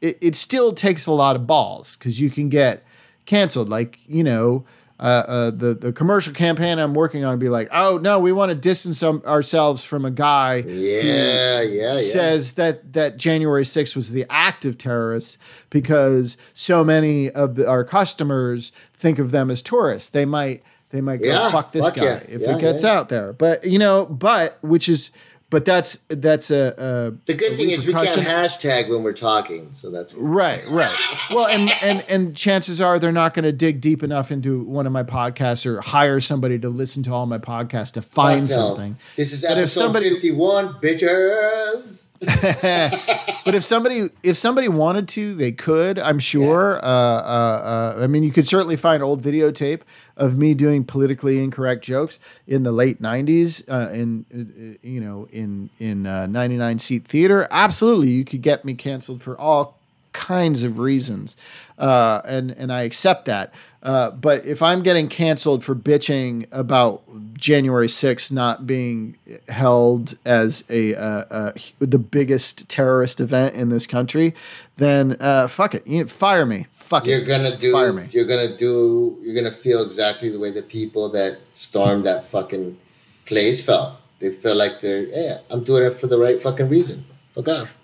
[0.00, 2.84] it, it still takes a lot of balls because you can get
[3.26, 3.68] canceled.
[3.68, 4.64] Like, you know,
[4.98, 8.50] uh, uh, the, the commercial campaign I'm working on be like, oh, no, we want
[8.50, 11.96] to distance um, ourselves from a guy yeah, yeah, yeah.
[11.96, 15.38] says that that January 6th was the act of terrorists
[15.70, 20.10] because so many of the, our customers think of them as tourists.
[20.10, 22.20] They might they might go Yeah, fuck this fuck guy yeah.
[22.28, 22.92] if Yeah, it gets yeah.
[22.92, 23.32] out there.
[23.32, 25.10] But you know, but which is
[25.50, 29.72] but that's that's a, a the good thing is we can't hashtag when we're talking,
[29.72, 30.96] so that's Right, right.
[31.30, 34.86] Well, and and and chances are they're not going to dig deep enough into one
[34.86, 38.56] of my podcasts or hire somebody to listen to all my podcasts to find Fuck
[38.58, 38.66] no.
[38.68, 38.96] something.
[39.16, 42.06] This is episode somebody- fifty-one, bitches.
[43.44, 45.98] but if somebody if somebody wanted to, they could.
[45.98, 46.76] I'm sure.
[46.84, 49.80] Uh, uh, uh, I mean, you could certainly find old videotape
[50.20, 53.64] of me doing politically incorrect jokes in the late '90s.
[53.68, 57.48] Uh, in uh, you know, in in uh, 99 seat theater.
[57.50, 59.79] Absolutely, you could get me canceled for all
[60.12, 61.36] kinds of reasons,
[61.78, 63.54] uh, and and I accept that.
[63.82, 67.02] Uh, but if I'm getting canceled for bitching about
[67.34, 69.16] January 6th not being
[69.48, 74.34] held as a uh, uh, the biggest terrorist event in this country,
[74.76, 76.66] then uh, fuck it, you fire me.
[76.72, 77.26] Fuck You're it.
[77.28, 77.72] gonna do.
[77.72, 78.04] Fire me.
[78.10, 79.16] You're gonna do.
[79.22, 82.76] You're gonna feel exactly the way the people that stormed that fucking
[83.24, 83.94] place felt.
[84.18, 85.04] They feel like they're.
[85.04, 87.06] Yeah, I'm doing it for the right fucking reason.
[87.30, 87.76] Fuck off.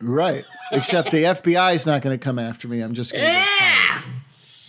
[0.00, 0.44] Right.
[0.72, 2.80] Except the FBI is not going to come after me.
[2.80, 3.30] I'm just going to.
[3.30, 4.02] Yeah.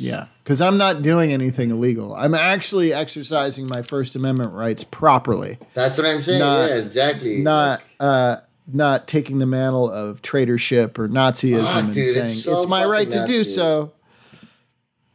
[0.01, 2.15] Yeah, because I'm not doing anything illegal.
[2.15, 5.59] I'm actually exercising my First Amendment rights properly.
[5.75, 6.39] That's what I'm saying.
[6.39, 7.37] Not- yeah, exactly.
[7.43, 8.37] not uh,
[8.67, 12.83] not taking the mantle of traitorship or Nazism Fuck, and dude, saying it's it's, my
[12.83, 13.91] right to fucking do so.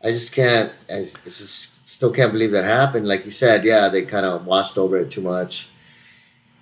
[0.05, 0.73] I just can't.
[0.89, 3.09] I I just still can't believe that happened.
[3.09, 5.69] Like you said, yeah, they kind of washed over it too much.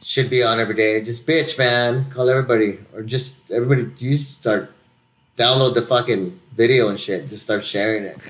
[0.05, 1.01] Should be on every day.
[1.01, 2.11] Just bitch, man.
[2.11, 3.91] Call everybody, or just everybody.
[3.97, 4.71] You start
[5.35, 7.27] download the fucking video and shit.
[7.27, 8.19] Just start sharing it.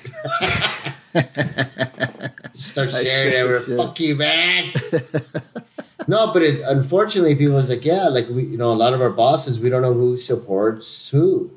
[2.53, 3.37] just start sharing it.
[3.37, 3.77] everywhere.
[3.77, 4.67] Fuck you, man.
[6.07, 9.01] no, but it, unfortunately, people was like, yeah, like we, you know, a lot of
[9.01, 11.51] our bosses, we don't know who supports who.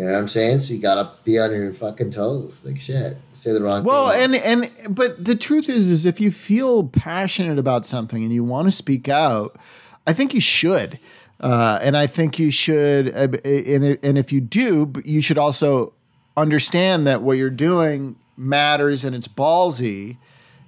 [0.00, 0.60] You know what I'm saying?
[0.60, 2.64] So you gotta be on your fucking toes.
[2.64, 3.18] Like shit.
[3.34, 4.34] Say the wrong Well, thing.
[4.34, 8.42] and and but the truth is, is if you feel passionate about something and you
[8.42, 9.58] want to speak out,
[10.06, 10.98] I think you should.
[11.38, 15.92] Uh, and I think you should, uh, and and if you do, you should also
[16.34, 20.16] understand that what you're doing matters and it's ballsy,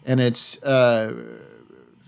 [0.04, 1.14] and it's uh,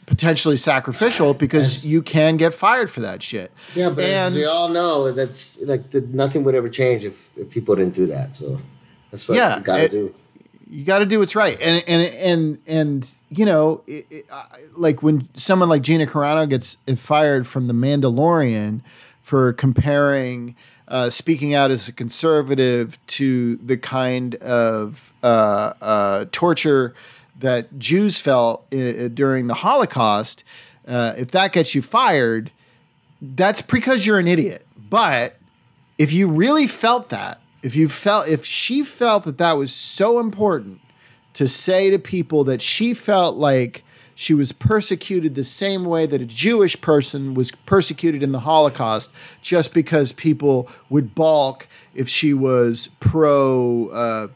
[0.06, 3.50] potentially sacrificial because you can get fired for that shit.
[3.74, 7.50] Yeah, but and we all know that's like the, nothing would ever change if, if
[7.50, 8.34] people didn't do that.
[8.34, 8.60] So
[9.10, 10.14] that's what Yeah, you gotta do.
[10.70, 14.46] you got to do what's right and and and and you know it, it, I-
[14.74, 18.80] like when someone like Gina Carano gets fired from the Mandalorian
[19.22, 20.56] for comparing
[20.88, 26.94] uh, speaking out as a conservative to the kind of uh, uh, torture
[27.38, 30.44] that Jews felt uh, during the Holocaust
[30.86, 32.50] uh, if that gets you fired
[33.24, 34.66] that's because you're an idiot.
[34.90, 35.36] But
[35.98, 40.18] if you really felt that, if you felt, if she felt that that was so
[40.18, 40.80] important
[41.34, 43.82] to say to people that she felt like
[44.14, 49.10] she was persecuted the same way that a Jewish person was persecuted in the Holocaust,
[49.42, 54.28] just because people would balk if she was pro, uh,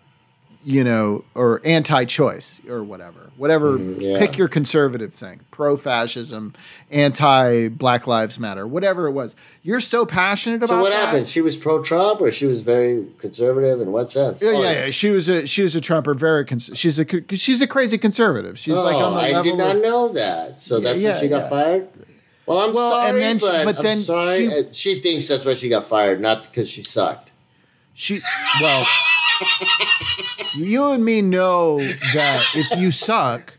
[0.69, 3.79] you know, or anti-choice or whatever, whatever.
[3.79, 4.19] Mm-hmm, yeah.
[4.19, 6.53] Pick your conservative thing: pro-fascism,
[6.91, 9.35] anti-Black Lives Matter, whatever it was.
[9.63, 10.69] You're so passionate about.
[10.69, 11.07] So what that.
[11.07, 11.27] happened?
[11.27, 14.43] She was pro Trump or she was very conservative in what sense?
[14.43, 14.91] Yeah, Oh, yeah, yeah.
[14.91, 16.13] She was a she was a Trumper.
[16.13, 18.59] Very cons- she's a she's a crazy conservative.
[18.59, 20.61] She's Oh, like on oh, the I did not of- know that.
[20.61, 21.89] So that's yeah, when she got fired?
[22.45, 24.49] Well, I'm Well, and sorry, then she- but, but I'm then sorry.
[24.51, 27.33] she- She, thinks that's why she got fired, not because she sucked.
[27.95, 28.21] She
[28.61, 28.87] well,
[30.57, 33.55] you and me know that if you suck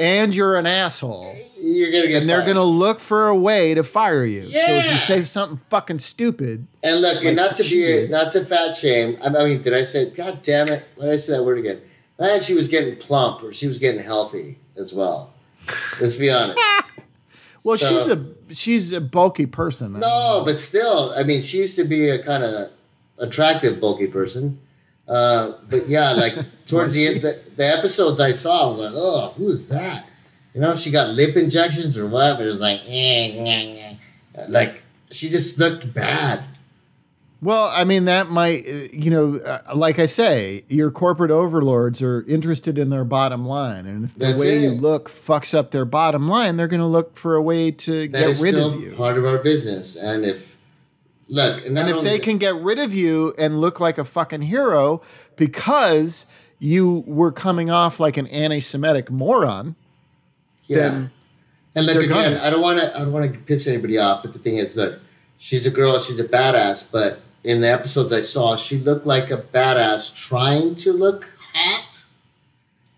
[0.00, 2.46] and you're an asshole, You're gonna get and they're fired.
[2.54, 4.42] gonna look for a way to fire you.
[4.42, 8.44] So if you say something fucking stupid, And look, and not to be not to
[8.44, 9.16] fat shame.
[9.24, 10.10] I mean, did I say?
[10.10, 10.84] God damn it!
[10.96, 11.80] Why did I say that word again?
[12.20, 15.32] I think she was getting plump, or she was getting healthy as well.
[16.00, 16.58] Let's be honest.
[17.64, 19.92] well, So- she's a she's a bulky person.
[20.00, 22.70] No, but still, I mean, she used to be a kind of
[23.18, 24.60] attractive, bulky person.
[25.08, 26.34] Uh, but yeah, like
[26.66, 30.06] towards the end, the, the episodes I saw, I was like, oh, who's that?
[30.54, 33.94] You know, she got lip injections or what, but it was like, eh, eh,
[34.34, 34.44] eh.
[34.48, 36.42] like she just looked bad.
[37.40, 42.02] Well, I mean, that might, uh, you know, uh, like I say, your corporate overlords
[42.02, 43.86] are interested in their bottom line.
[43.86, 46.86] And if the That's way you look fucks up their bottom line, they're going to
[46.86, 48.94] look for a way to That get rid of you.
[48.96, 49.94] part of our business.
[49.94, 50.47] And if
[51.28, 54.04] look, and, And if they that- can get rid of you and look like a
[54.04, 55.02] fucking hero
[55.36, 56.26] because
[56.58, 59.76] you were coming off like an anti Semitic moron,
[60.66, 60.78] Yeah.
[60.88, 61.10] then
[61.74, 62.40] and look again, gonna.
[62.42, 62.96] I don't want to.
[62.96, 64.98] I don't want to piss anybody off, but the thing is, look,
[65.36, 65.98] she's a girl.
[65.98, 66.90] She's a badass.
[66.90, 72.04] But in the episodes I saw, she looked like a badass trying to look hot.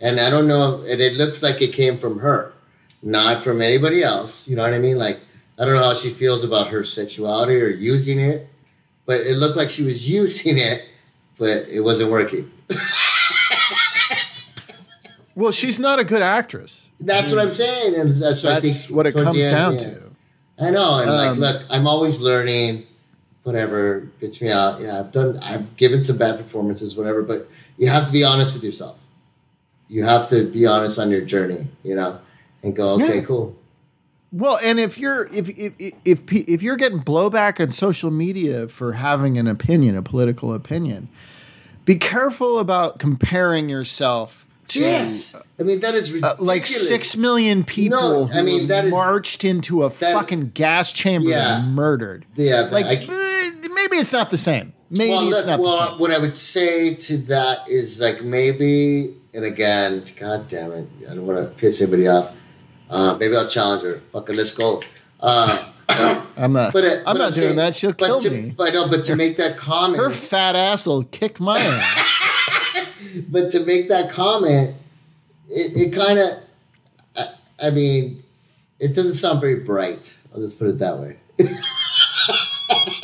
[0.01, 0.83] And I don't know.
[0.89, 2.55] And it looks like it came from her,
[3.03, 4.49] not from anybody else.
[4.49, 4.97] You know what I mean?
[4.97, 5.21] Like
[5.61, 8.49] I don't know how she feels about her sexuality or using it,
[9.05, 10.83] but it looked like she was using it,
[11.39, 12.51] but it wasn't working.
[15.35, 16.89] well, she's not a good actress.
[16.99, 19.75] That's what I'm saying, and that's what I That's think what it comes end, down
[19.75, 19.81] yeah.
[19.81, 20.11] to.
[20.59, 22.87] I know, and Um, like, look, I'm always learning.
[23.43, 24.83] Whatever, bitch me out.
[24.83, 25.39] Yeah, I've done.
[25.43, 27.23] I've given some bad performances, whatever.
[27.23, 27.49] But
[27.79, 28.99] you have to be honest with yourself.
[29.89, 32.21] You have to be honest on your journey, you know,
[32.63, 33.25] and go, okay, Yeah.
[33.25, 33.57] cool.
[34.33, 35.73] Well, and if you're if if
[36.05, 41.09] if if you're getting blowback on social media for having an opinion, a political opinion,
[41.85, 46.47] be careful about comparing yourself to Yes, I mean that is uh, ridiculous.
[46.47, 50.93] like six million people No, I mean, that is- marched into a that- fucking gas
[50.93, 51.59] chamber Yeah.
[51.65, 52.25] and murdered.
[52.37, 54.73] Yeah, Like I- eh, maybe it's not the same.
[54.91, 55.99] Maybe well, it's look, not the well, same.
[55.99, 61.15] what I would say to that is like maybe, and again, god damn it, I
[61.17, 62.31] don't want to piss anybody off.
[62.91, 63.99] Uh, maybe I'll challenge her.
[64.13, 64.83] Fucking let's go.
[65.21, 65.67] Uh,
[66.37, 66.73] I'm not.
[66.73, 67.75] but uh, I'm but not doing saying- that.
[67.75, 68.55] She'll but kill to, me.
[68.57, 72.87] But no, but to make that comment, Her fat ass will kick my ass.
[73.29, 74.75] but to make that comment,
[75.49, 76.31] it, it kind of,
[77.17, 78.23] I, I mean,
[78.79, 80.17] it doesn't sound very bright.
[80.35, 81.17] I'll just put it that way.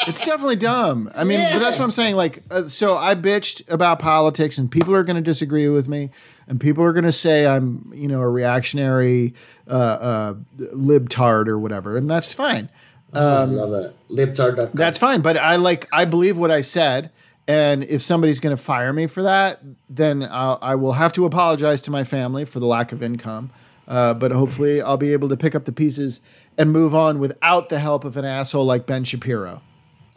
[0.09, 1.11] It's definitely dumb.
[1.17, 1.59] I mean, but Yeah.
[1.59, 2.15] that's what I'm saying.
[2.15, 6.11] Like, uh, so I bitched about politics, and people are going to disagree with me,
[6.49, 9.35] and people are going to say I'm, you know, a reactionary
[9.69, 12.69] uh, uh, libtard or whatever, and that's fine.
[13.13, 13.97] I love it.
[14.11, 14.71] Libtard.com.
[14.75, 15.21] That's fine.
[15.23, 17.11] But I like, I believe what I said,
[17.49, 21.25] and if somebody's going to fire me for that, then I'll, I will have to
[21.25, 23.51] apologize to my family for the lack of income.
[23.87, 26.21] Uh, but hopefully, I'll be able to pick up the pieces
[26.59, 29.63] and move on without the help of an asshole like Ben Shapiro.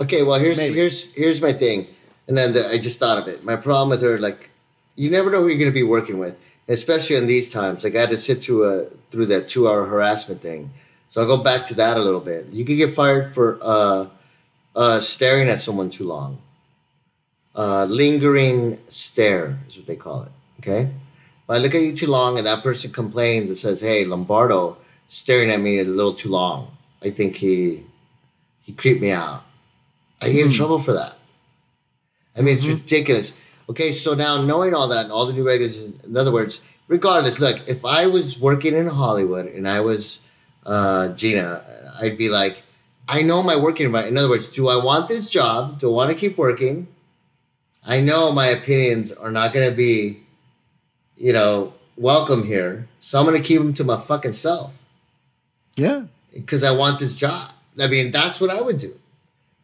[0.01, 0.75] Okay, well here's Maybe.
[0.75, 1.85] here's here's my thing,
[2.27, 3.43] and then the, I just thought of it.
[3.43, 4.49] My problem with her, like,
[4.99, 6.37] you never know who you're going to be working with,
[6.67, 7.85] especially in these times.
[7.85, 10.71] Like I had to sit through a through that two hour harassment thing,
[11.07, 12.47] so I'll go back to that a little bit.
[12.51, 14.07] You could get fired for uh,
[14.75, 16.41] uh, staring at someone too long.
[17.55, 20.31] Uh, lingering stare is what they call it.
[20.59, 20.81] Okay,
[21.43, 24.77] if I look at you too long and that person complains and says, "Hey, Lombardo
[25.07, 27.85] staring at me a little too long," I think he
[28.63, 29.45] he creeped me out.
[30.21, 31.15] I get in trouble for that.
[32.37, 33.37] I mean, it's ridiculous.
[33.69, 37.39] Okay, so now knowing all that and all the new regulations, in other words, regardless,
[37.39, 40.21] look, if I was working in Hollywood and I was
[40.65, 41.63] uh, Gina,
[42.01, 42.63] I'd be like,
[43.07, 44.13] I know my working environment.
[44.13, 45.79] In other words, do I want this job?
[45.79, 46.87] Do I want to keep working?
[47.85, 50.19] I know my opinions are not going to be,
[51.15, 52.87] you know, welcome here.
[52.99, 54.73] So I'm going to keep them to my fucking self
[55.75, 56.03] Yeah.
[56.33, 57.51] because I want this job.
[57.81, 58.93] I mean, that's what I would do.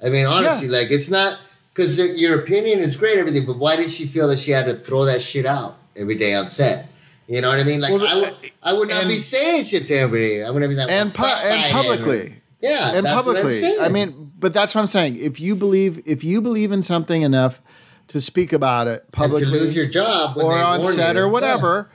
[0.03, 1.39] I mean, honestly, like it's not
[1.75, 4.75] because your opinion is great, everything, but why did she feel that she had to
[4.75, 6.87] throw that shit out every day on set?
[7.27, 7.81] You know what I mean?
[7.81, 10.41] Like Well, I would, I would not and- be saying shit to everybody.
[10.41, 12.41] I'm gonna be like, and pu- and publicly.
[12.61, 13.79] Yeah, and that's what I'm publicly.
[13.79, 15.17] I mean, but that's what I'm saying.
[15.17, 17.61] If you believe, if you believe in something enough
[18.07, 21.25] to speak about it and publicly, to lose your job or on set you, or
[21.25, 21.91] yeah, whatever,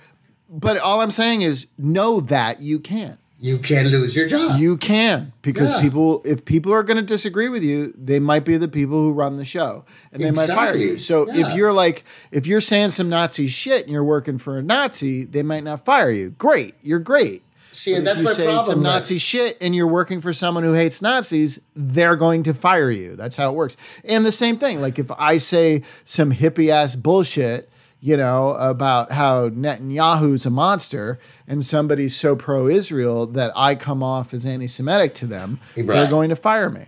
[0.48, 3.18] but all I'm saying is know that you can.
[3.42, 4.60] You can lose your job.
[4.60, 5.80] You can because Yeah.
[5.80, 9.12] people, if people are going to disagree with you, they might be the people who
[9.12, 10.98] run the show, and they might fire you.
[10.98, 11.48] So Yeah.
[11.48, 15.24] if you're like, if you're saying some Nazi shit and you're working for a Nazi,
[15.24, 16.30] they might not fire you.
[16.30, 17.42] Great, you're great.
[17.72, 18.66] See, and that's my say problem.
[18.66, 22.52] some like- Nazi shit and you're working for someone who hates Nazis, they're going to
[22.52, 23.14] fire you.
[23.16, 23.76] That's how it works.
[24.04, 27.69] And the same thing, like if I say some hippie ass bullshit,
[28.00, 34.02] you know, about how Netanyahu's a monster and somebody's so pro Israel that I come
[34.02, 36.86] off as anti Semitic to them, they're going to fire me.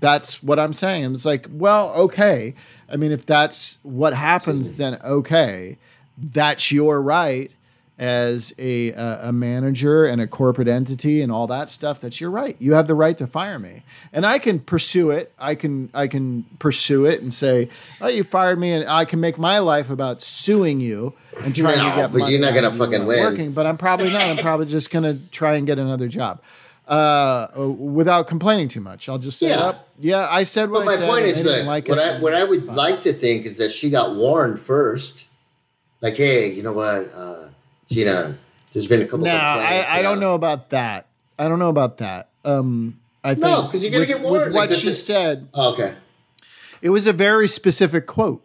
[0.00, 1.12] That's what I'm saying.
[1.12, 2.54] It's like, well, okay.
[2.88, 5.78] I mean, if that's what happens, then okay.
[6.18, 7.50] That's your right.
[7.96, 12.30] As a a a manager and a corporate entity and all that stuff, that's your
[12.30, 12.56] right.
[12.58, 15.32] You have the right to fire me, and I can pursue it.
[15.38, 17.68] I can I can pursue it and say,
[18.00, 21.14] "Oh, you fired me," and I can make my life about suing you
[21.44, 23.20] and trying No, to get but you're not gonna fucking win.
[23.20, 24.22] Working, but I'm probably not.
[24.22, 26.40] I'm probably just gonna try and get another job.
[26.86, 27.46] Uh,
[27.78, 29.72] without complaining too much, I'll just say, Yeah.
[29.72, 31.08] "Oh, yeah, I said what But my I said.
[31.08, 33.88] point is that like what I what I would like to think is that she
[33.88, 35.24] got warned first.
[36.02, 37.46] Like, hey, you know what, uh,
[37.94, 38.38] Gina?
[38.72, 39.20] There's been a couple.
[39.26, 41.06] No, of I, I don't know about that.
[41.38, 42.28] I don't know about that.
[42.44, 44.54] Um, I think No, 'cause you're gonna with- get warned.
[44.54, 45.94] What she is- said, Oh, okay.
[46.82, 48.42] it was a very specific quote.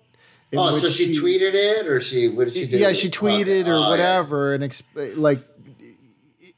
[0.52, 2.78] in Oh, so she, tweeted it, or she what did she do?
[2.78, 3.70] yeah, she tweeted Okay.
[3.70, 3.90] or Oh, yeah.
[3.90, 4.84] whatever, and exp-
[5.18, 5.40] like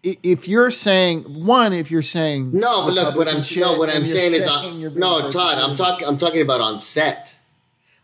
[0.04, 3.90] if you're saying one, if you're saying No, but look, what I'm shit no, what
[3.90, 6.80] I'm saying is, saying on, you're being no, Todd, I'm talking, I'm talking about on
[6.80, 7.36] set.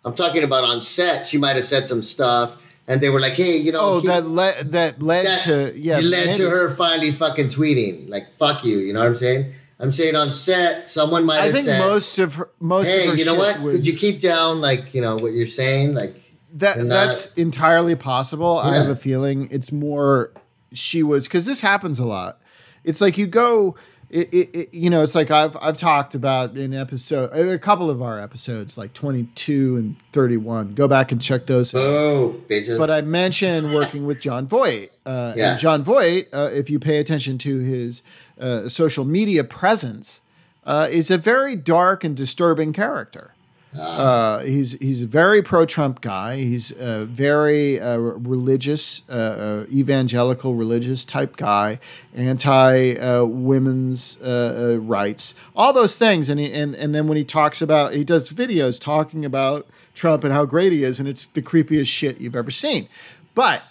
[0.06, 1.26] I'm talking about on set.
[1.26, 2.56] She might have said some stuff,
[2.88, 5.74] and they were like, "Hey, you know, Oh, keep- that led that led that to
[5.78, 9.54] yeah, led to her finally fucking tweeting like "fuck you." You know what I'm saying?
[9.80, 12.94] I'm saying on set, someone might I have think said, most of her, most of
[12.94, 13.62] "Hey, her you know what?
[13.62, 16.16] was- Could you keep down like you know what you're saying?" Like
[16.56, 18.58] That and that's entirely possible.
[18.58, 20.32] I have a feeling it's more
[20.74, 22.40] she was because this happens a lot.
[22.84, 23.76] It's like you go,
[24.10, 27.90] it, it, it- you know, it's like I've I've talked about in episode a couple
[27.90, 30.74] of our episodes, like twenty two and thirty one.
[30.74, 31.74] Go back and check those.
[31.76, 32.78] oh, bitches.
[32.78, 34.90] But I mentioned working with Jon Voight.
[35.06, 35.52] Uh, Yeah.
[35.52, 38.02] And Jon Voight, uh, if you pay attention to his
[38.40, 40.22] uh, social media presence,
[40.66, 43.34] uh, is a very dark and disturbing character.
[43.78, 46.38] Uh, he's he's a very pro Trump guy.
[46.38, 51.80] He's a very uh, religious, uh, uh, evangelical religious type guy,
[52.16, 56.30] anti uh, women's uh, rights, all those things.
[56.30, 60.24] And he, and and then when he talks about, he does videos talking about Trump
[60.24, 62.88] and how great he is, and it's the creepiest shit you've ever seen.
[63.36, 63.62] But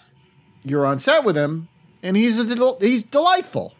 [0.63, 1.67] you're on set with him,
[2.03, 3.73] and he's a del- he's delightful.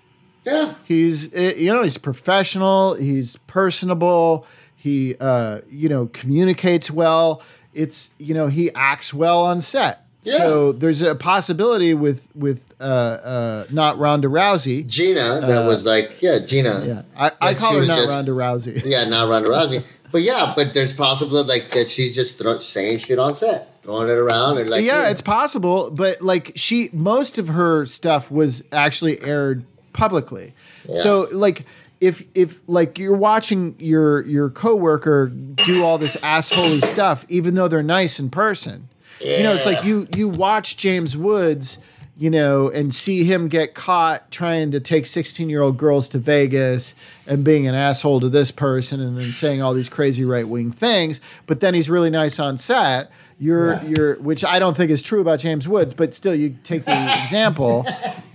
[0.46, 2.96] yeah, He's uh, you know he's professional.
[2.96, 4.46] He's personable.
[4.88, 7.42] He uh, you know communicates well.
[7.74, 10.06] It's you know he acts well on set.
[10.24, 10.38] Yeah.
[10.38, 14.86] So there's a possibility with with uh, uh, not Ronda Rousey.
[14.88, 16.70] Gina, that was like, yeah, Gina.
[16.70, 18.84] Uh, Yeah, I, I call her not just- Ronda Rousey.
[18.94, 19.84] Yeah, not Ronda Rousey.
[20.12, 24.08] But yeah, but there's possible like that she's just throw, saying shit on set, throwing
[24.10, 28.64] it around, and like yeah, it's possible, but like she, most of her stuff was
[28.72, 30.54] actually aired publicly.
[30.88, 31.02] Yeah.
[31.02, 31.66] So like,
[32.00, 37.68] if if like you're watching your your coworker do all this assholey stuff, even though
[37.68, 38.88] they're nice in person,
[39.38, 41.80] you know, it's like you you watch James Woods.
[42.20, 46.18] You know, and see him get caught trying to take 16 year old girls to
[46.18, 46.96] Vegas
[47.28, 50.72] and being an asshole to this person and then saying all these crazy right wing
[50.72, 51.22] things.
[51.46, 53.12] But then he's really nice on set.
[53.40, 53.84] You're Yeah.
[53.84, 57.20] you're which I don't think is true about James Woods, but still you take the
[57.22, 57.86] example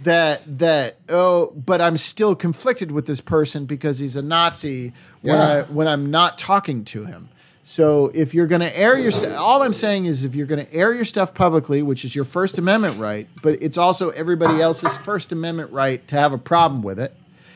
[0.05, 4.93] that that oh, but I'm still conflicted with this person because he's a Nazi
[5.23, 5.43] when Yeah.
[5.43, 7.29] I when I'm not talking to him.
[7.65, 10.65] So if you're going to air your stuff, all I'm saying is if you're going
[10.67, 14.61] to air your stuff publicly, which is your First Amendment right, but it's also everybody
[14.61, 17.15] else's First Amendment right to have a problem with it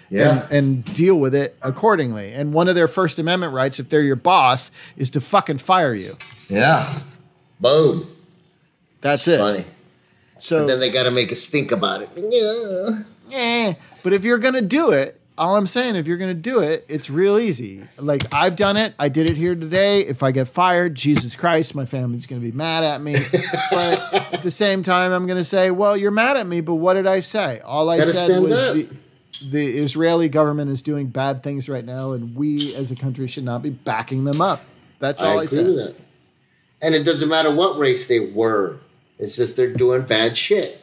[0.08, 0.44] Yeah.
[0.48, 2.32] and, and deal with it accordingly.
[2.32, 5.92] And one of their First Amendment rights, if they're your boss, is to fucking fire
[5.92, 6.12] you.
[6.48, 6.86] yeah.
[7.60, 8.08] Boom.
[9.00, 9.38] That's It's it.
[9.38, 9.64] Funny.
[10.38, 12.10] So Then they got to make a stink about it.
[12.16, 13.02] Yeah.
[13.32, 16.84] Eh, but if you're gonna do it, all I'm saying, if you're gonna do it,
[16.88, 17.82] it's real easy.
[17.98, 18.94] Like I've done it.
[18.98, 20.00] I did it here today.
[20.00, 23.14] If I get fired, Jesus Christ, my family's gonna be mad at me.
[23.70, 26.94] but at the same time, I'm gonna say, well, you're mad at me, but what
[26.94, 27.60] did I say?
[27.60, 28.88] All I said was the,
[29.50, 33.44] the Israeli government is doing bad things right now, and we as a country should
[33.44, 34.62] not be backing them up.
[34.98, 35.96] That's all I, I said.
[36.82, 38.78] And it doesn't matter what race they were.
[39.18, 40.80] It's just they're doing bad shit.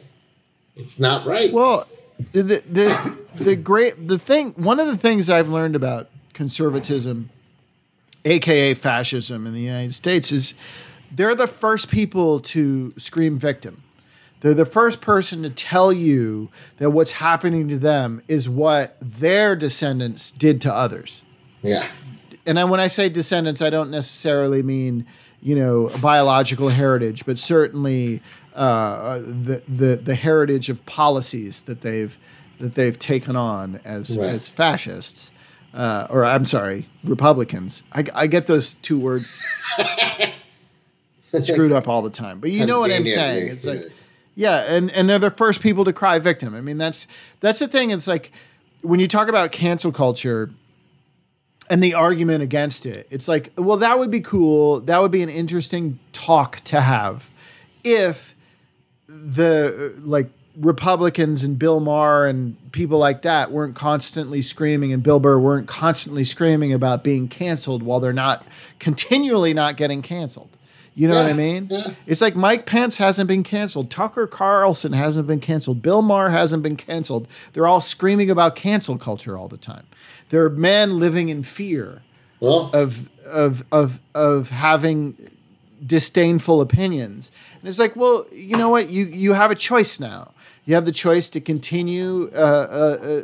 [0.76, 1.52] It's not right.
[1.52, 1.86] Well,
[2.32, 7.30] the the the great the thing one of the things I've learned about conservatism,
[8.24, 10.58] aka fascism in the United States, is
[11.12, 13.82] they're the first people to scream victim.
[14.40, 19.56] They're the first person to tell you that what's happening to them is what their
[19.56, 21.22] descendants did to others
[21.64, 21.86] yeah.
[22.46, 25.06] And I, when I say descendants, I don't necessarily mean
[25.42, 28.22] you know biological heritage, but certainly
[28.54, 32.18] uh, the the the heritage of policies that they've
[32.58, 34.28] that they've taken on as Right.
[34.30, 35.30] as fascists.
[35.74, 37.82] Uh, or I'm sorry, Republicans.
[37.92, 39.44] I, I get those two words
[41.42, 42.38] screwed up all the time.
[42.40, 43.46] But you know what I'm saying.
[43.46, 43.90] yeah, It's like
[44.36, 46.54] yeah, and and they're the first people to cry victim.
[46.54, 47.06] I mean, that's
[47.40, 47.90] that's the thing.
[47.90, 48.30] It's like
[48.82, 50.50] when you talk about cancel culture
[51.70, 54.80] and the argument against it, it's like, well, that would be cool.
[54.80, 57.30] That would be an interesting talk to have
[57.82, 58.34] if
[59.08, 65.18] the like Republicans and Bill Maher and people like that weren't constantly screaming and Bill
[65.18, 68.44] Burr weren't constantly screaming about being canceled while they're not
[68.78, 70.50] continually not getting canceled.
[70.96, 71.66] You know what I mean?
[71.70, 71.90] yeah.
[72.06, 73.90] It's like Mike Pence hasn't been canceled.
[73.90, 75.82] Tucker Carlson hasn't been canceled.
[75.82, 77.26] Bill Maher hasn't been canceled.
[77.52, 79.86] They're all screaming about cancel culture all the time.
[80.34, 82.02] They're men living in fear
[82.40, 85.14] Well, of of of of having
[85.86, 87.30] disdainful opinions.
[87.60, 88.90] And it's like, well, you know what?
[88.90, 90.32] You you have a choice now.
[90.64, 93.22] You have the choice to continue uh, uh, uh,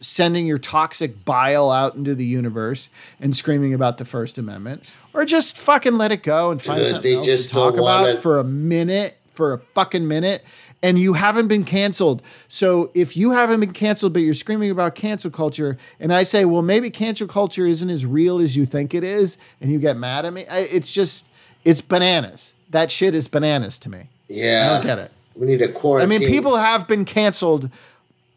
[0.00, 2.88] sending your toxic bile out into the universe
[3.20, 6.88] and screaming about the First Amendment, or just fucking let it go and find Dude,
[6.88, 10.42] something they else just to talk about wanna- for a minute, for a fucking minute.
[10.84, 12.22] And you haven't been canceled.
[12.48, 16.44] So if you haven't been canceled, but you're screaming about cancel culture, and I say,
[16.44, 19.96] well, maybe cancel culture isn't as real as you think it is, and you get
[19.96, 21.28] mad at me, I, it's just,
[21.64, 22.54] it's bananas.
[22.70, 24.08] That shit is bananas to me.
[24.28, 24.68] yeah.
[24.70, 25.10] I don't get it.
[25.36, 26.16] We need a quarantine.
[26.16, 27.70] I mean, people have been canceled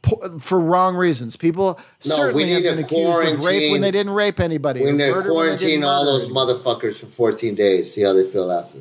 [0.02, 1.36] po- for wrong reasons.
[1.36, 4.82] People No, certainly have been accused of rape when they didn't rape anybody.
[4.82, 7.92] We need to when they didn't quarantine all those motherfuckers for 14 days.
[7.94, 8.78] See how they feel after.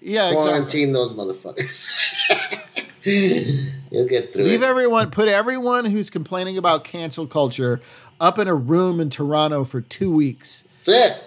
[0.00, 0.48] Yeah, exactly.
[0.48, 2.54] Quarantine those motherfuckers.
[3.90, 4.66] You'll get through Leave it.
[4.66, 7.80] everyone, put everyone who's complaining about cancel culture
[8.20, 11.24] up in a room in Toronto for two weeks That's it.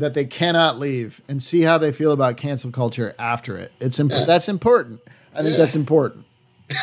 [0.00, 3.72] that they cannot leave and see how they feel about cancel culture after it.
[3.80, 5.00] It's imp- that's important.
[5.34, 5.56] I think Yeah.
[5.58, 6.24] that's important.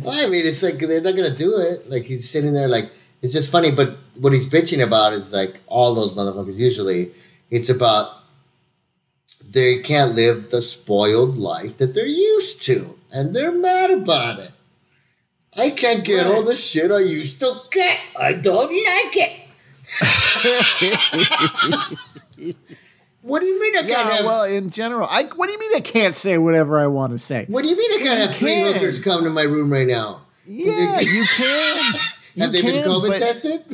[0.00, 1.90] Well, I mean, it's like they're not gonna do it.
[1.90, 3.72] Like he's sitting there, like it's just funny.
[3.72, 6.54] But what he's bitching about is like all those motherfuckers.
[6.56, 7.10] Usually,
[7.50, 8.12] it's about
[9.50, 14.52] they can't live the spoiled life that they're used to, and they're mad about it.
[15.56, 17.98] I can't get all the shit I used to get.
[18.18, 19.44] I don't like it.
[23.22, 24.24] what do you mean I can't Yeah, have?
[24.24, 27.18] well, in general, I what do you mean I can't say whatever I want to
[27.18, 27.46] say?
[27.48, 28.72] what do you mean I can't have three can.
[28.74, 30.22] hookers come to my room right now?
[30.46, 31.94] Yeah, you can.
[32.34, 33.64] You have they been COVID tested?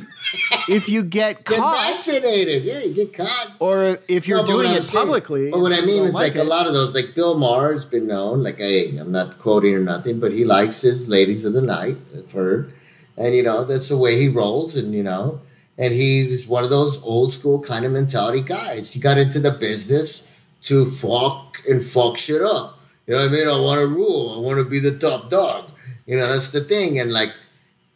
[0.68, 2.64] If you get Get caught, vaccinated.
[2.64, 3.52] Yeah, you get caught.
[3.60, 6.44] or if you're No, doing it saying- publicly, But what I mean is like, a
[6.44, 8.42] lot of those, like Bill Maher's been known.
[8.42, 11.96] Like, hey, I'm not quoting or nothing, but he likes his ladies of the night.
[12.16, 12.72] I've heard,
[13.16, 15.40] and you know that's the way he rolls, and you know,
[15.78, 18.92] and he's one of those old school kind of mentality guys.
[18.92, 20.26] He got into the business
[20.62, 22.78] to fuck and fuck shit up.
[23.06, 23.48] You know what I mean?
[23.48, 24.34] I want to rule.
[24.36, 25.66] I want to be the top dog.
[26.06, 26.98] You know, that's the thing.
[26.98, 27.32] And like,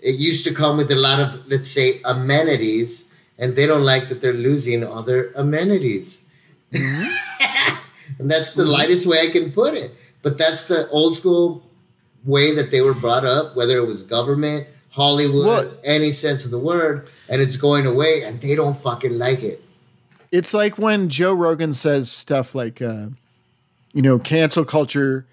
[0.01, 3.05] it used to come with a lot of, let's say, amenities,
[3.39, 6.21] and they don't like that they're losing all their amenities.
[6.73, 9.95] and that's the lightest way I can put it.
[10.23, 11.63] But that's the old school
[12.25, 16.51] way that they were brought up, whether it was government, Hollywood, Well- any sense of
[16.51, 19.63] the word, and it's going away, and they don't fucking like it.
[20.31, 23.07] it's like when Joe Rogan says stuff like, uh,
[23.95, 25.27] you know, cancel culture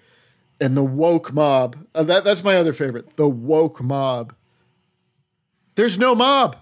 [0.58, 1.76] and the woke mob.
[1.94, 4.32] Uh, that that's my other favorite, the woke mob.
[5.76, 6.56] There's no mob.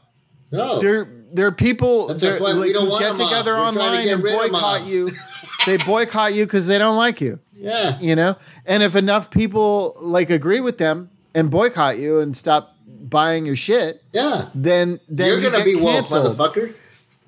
[0.53, 0.79] No.
[0.81, 3.29] There, there are people That's we like, don't want get mob.
[3.29, 5.11] together to online get and boycott you.
[5.67, 7.41] they boycott you because they don't like you.
[7.55, 7.99] yeah.
[8.01, 8.37] You know,
[8.67, 13.57] and if enough people like agree with them and boycott you and stop buying your
[13.57, 14.49] shit, Yeah.
[14.55, 16.37] then then You're you gonna be woke, canceled.
[16.37, 16.75] motherfucker.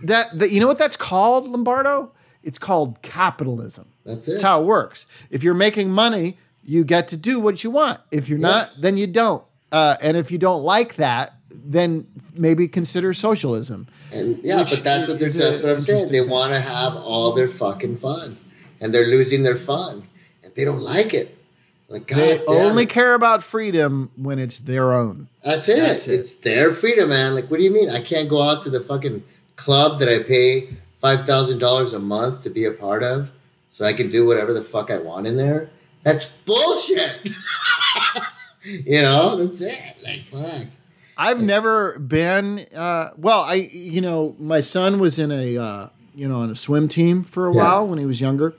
[0.05, 2.13] That, that you know what that's called, Lombardo?
[2.43, 3.89] It's called capitalism.
[4.05, 4.33] That's it.
[4.33, 5.07] That's how it works.
[5.31, 8.01] If you're making money, you get to do what you want.
[8.13, 8.47] If you're Yeah.
[8.49, 9.43] not, then you don't.
[9.73, 11.33] Uh, and if you don't like that,
[11.73, 13.89] then maybe consider socialism.
[14.13, 15.29] And yeah, but that's what they're.
[15.29, 16.09] is a That's what I'm saying.
[16.09, 18.37] They want to have all their fucking fun,
[18.81, 20.07] and they're losing their fun,
[20.43, 21.37] and they don't like it.
[21.89, 22.91] Like God They only it.
[22.91, 25.29] care about freedom when it's their own.
[25.45, 25.77] That's it.
[25.77, 26.21] That's it.
[26.21, 27.35] It's their freedom, man.
[27.37, 27.91] Like, what do you mean?
[27.91, 29.23] I can't go out to the fucking
[29.55, 33.31] club that I pay five thousand dollars a month to be a part of,
[33.69, 35.71] so I can do whatever the fuck I want in there.
[36.03, 37.31] That's bullshit.
[38.65, 40.03] you know, that's it.
[40.05, 40.67] Like, fuck.
[41.17, 42.61] I've never been.
[42.77, 46.55] Uh, well, I you know my son was in a uh, you know on a
[46.55, 47.63] swim team for a Yeah.
[47.63, 48.55] while when he was younger,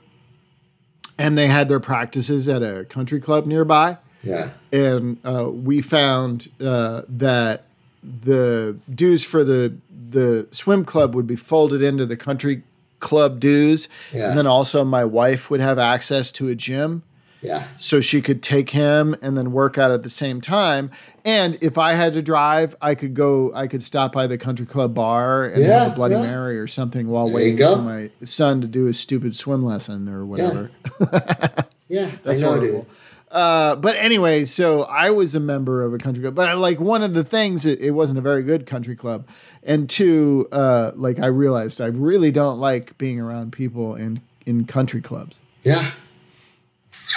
[1.18, 3.98] and they had their practices at a country club nearby.
[4.24, 4.50] Yeah.
[4.72, 7.66] and uh, we found uh, that
[8.02, 9.74] the dues for the
[10.10, 12.62] the swim club would be folded into the country
[12.98, 14.30] club dues, Yeah.
[14.30, 17.04] and then also my wife would have access to a gym.
[17.40, 17.68] Yeah.
[17.78, 20.90] So she could take him and then work out at the same time.
[21.24, 23.52] And if I had to drive, I could go.
[23.54, 26.22] I could stop by the country club bar and Yeah, have a Bloody yeah.
[26.22, 30.08] Mary or something while There waiting for my son to do his stupid swim lesson
[30.08, 30.70] or whatever.
[31.88, 32.10] Yeah.
[32.22, 32.86] That's I know, horrible.
[33.30, 37.02] Uh, but anyway, so I was a member of a country club, but like one
[37.02, 39.28] of the things, it, it wasn't a very good country club,
[39.62, 44.64] and two, uh, like I realized I really don't like being around people in in
[44.64, 45.40] country clubs.
[45.62, 45.90] Yeah.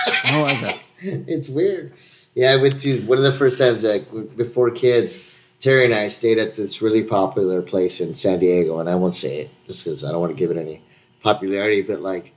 [0.07, 0.79] I don't that.
[1.01, 1.93] it's weird.
[2.35, 5.27] Yeah, I went to one of the first times like before kids.
[5.59, 9.13] Terry and I stayed at this really popular place in San Diego, and I won't
[9.13, 10.81] say it just because I don't want to give it any
[11.21, 11.81] popularity.
[11.83, 12.33] But like,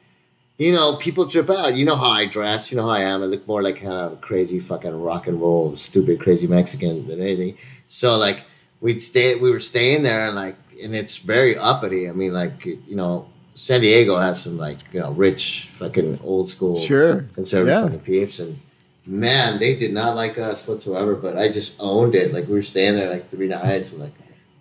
[0.58, 1.74] you know, people trip out.
[1.74, 2.70] You know how I dress.
[2.70, 3.22] You know how I am.
[3.22, 7.20] I look more like kind of crazy fucking rock and roll, stupid, crazy Mexican than
[7.20, 7.56] anything.
[7.86, 8.42] So like,
[8.80, 9.36] we'd stay.
[9.36, 12.08] We were staying there, and like, and it's very uppity.
[12.08, 16.48] I mean, like, you know, San Diego has some like you know rich fucking old
[16.48, 17.26] school Sure.
[17.34, 17.82] conservative Yeah.
[17.84, 18.58] fucking peeps and
[19.06, 22.32] man they did not like us whatsoever but I just owned it.
[22.32, 24.12] Like we were staying there like three nights and like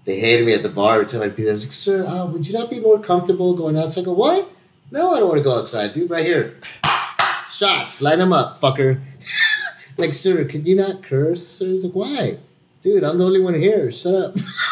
[0.06, 0.96] they hated me at the bar.
[0.96, 3.00] Every time I'd be there I was like sir uh, would you not be more
[3.00, 4.02] comfortable going outside?
[4.02, 4.48] I go what?
[4.92, 6.10] No I don't want to go outside dude.
[6.10, 6.56] Right here.
[7.52, 9.00] Shots line them up fucker.
[9.96, 11.66] Like sir could you not curse sir?
[11.66, 12.38] He's like why?
[12.82, 13.92] Dude I'm the only one here.
[13.92, 14.36] Shut up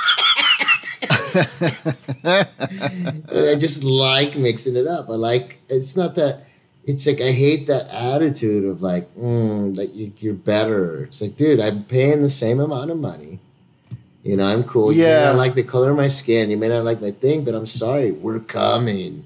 [1.36, 5.10] And I just like mixing it up.
[5.10, 6.44] I like it's not that
[6.86, 11.04] it's like I hate that attitude of like mm, that you, you're better.
[11.04, 13.40] It's like, dude, I'm paying the same amount of money.
[14.24, 14.92] You know, I'm cool.
[14.92, 15.26] You may Yeah.
[15.26, 16.50] not like the color of my skin.
[16.52, 18.12] You may not like my thing, but I'm sorry.
[18.12, 19.26] We're coming.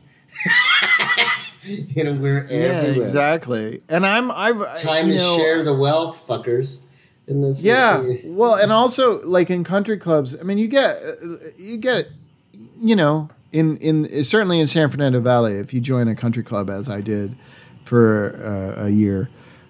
[1.63, 3.01] you know, we're Yeah, everywhere.
[3.01, 3.81] exactly.
[3.89, 6.79] And I'm I've Time you to know, share the wealth, fuckers.
[7.27, 8.03] And that's Yeah.
[8.25, 12.07] Well, and also like in country clubs, I mean, you get uh, you get
[12.79, 16.69] you know in in certainly in San Fernando Valley, if you join a country club
[16.69, 17.35] as I did
[17.83, 18.35] for
[18.77, 19.29] uh, a year,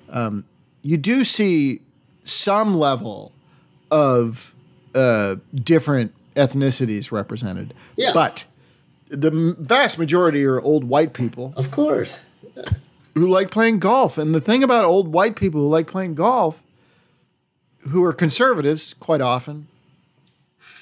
[0.09, 0.43] um,
[0.81, 1.81] you do see
[2.23, 3.31] some level
[3.91, 4.55] of
[4.93, 7.73] uh, different ethnicities represented.
[7.95, 8.11] Yeah.
[8.13, 8.45] But
[9.09, 12.23] the vast majority are old white people Of course.
[13.13, 14.17] who like playing golf.
[14.17, 16.61] And the thing about old white people who like playing golf,
[17.89, 19.67] who are conservatives quite often,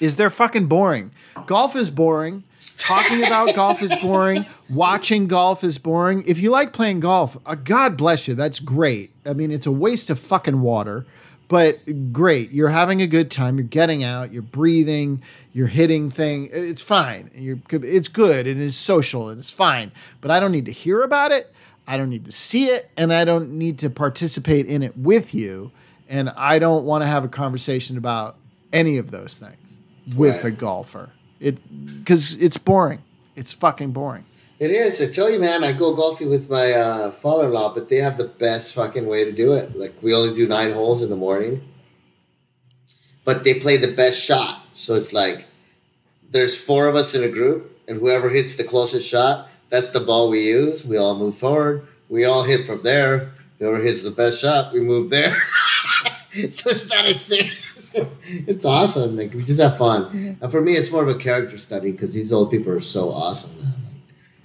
[0.00, 1.10] is they're fucking boring.
[1.46, 2.44] Golf is boring.
[2.78, 4.44] Talking about golf is boring.
[4.68, 6.22] Watching golf is boring.
[6.26, 8.34] If you like playing golf, uh, God bless you.
[8.34, 9.10] That's great.
[9.24, 11.06] I mean, it's a waste of fucking water,
[11.48, 12.50] but great.
[12.50, 13.56] You're having a good time.
[13.56, 14.32] You're getting out.
[14.32, 15.22] You're breathing.
[15.52, 16.50] You're hitting thing.
[16.52, 17.30] It's fine.
[17.34, 19.92] You're, it's good and it's social and it's fine.
[20.20, 21.54] But I don't need to hear about it.
[21.86, 25.34] I don't need to see it, and I don't need to participate in it with
[25.34, 25.70] you.
[26.08, 28.36] And I don't want to have a conversation about
[28.72, 29.56] any of those things
[30.16, 30.44] with Right.
[30.46, 31.10] a golfer.
[31.40, 31.58] It
[32.02, 33.02] because it's boring.
[33.36, 34.24] It's fucking boring.
[34.60, 35.00] It is.
[35.02, 37.96] I tell you, man, I go golfing with my uh, father in law, but they
[37.96, 39.76] have the best fucking way to do it.
[39.76, 41.62] Like, we only do nine holes in the morning,
[43.24, 44.60] but they play the best shot.
[44.72, 45.46] So it's like
[46.30, 50.00] there's four of us in a group, and whoever hits the closest shot, that's the
[50.00, 50.84] ball we use.
[50.86, 51.86] We all move forward.
[52.08, 53.32] We all hit from there.
[53.58, 55.36] Whoever hits the best shot, we move there.
[56.50, 57.92] so it's not as serious.
[58.26, 59.16] it's awesome.
[59.16, 60.36] Like, we just have fun.
[60.40, 63.10] And for me, it's more of a character study because these old people are so
[63.10, 63.74] awesome, man.
[63.84, 63.94] Like,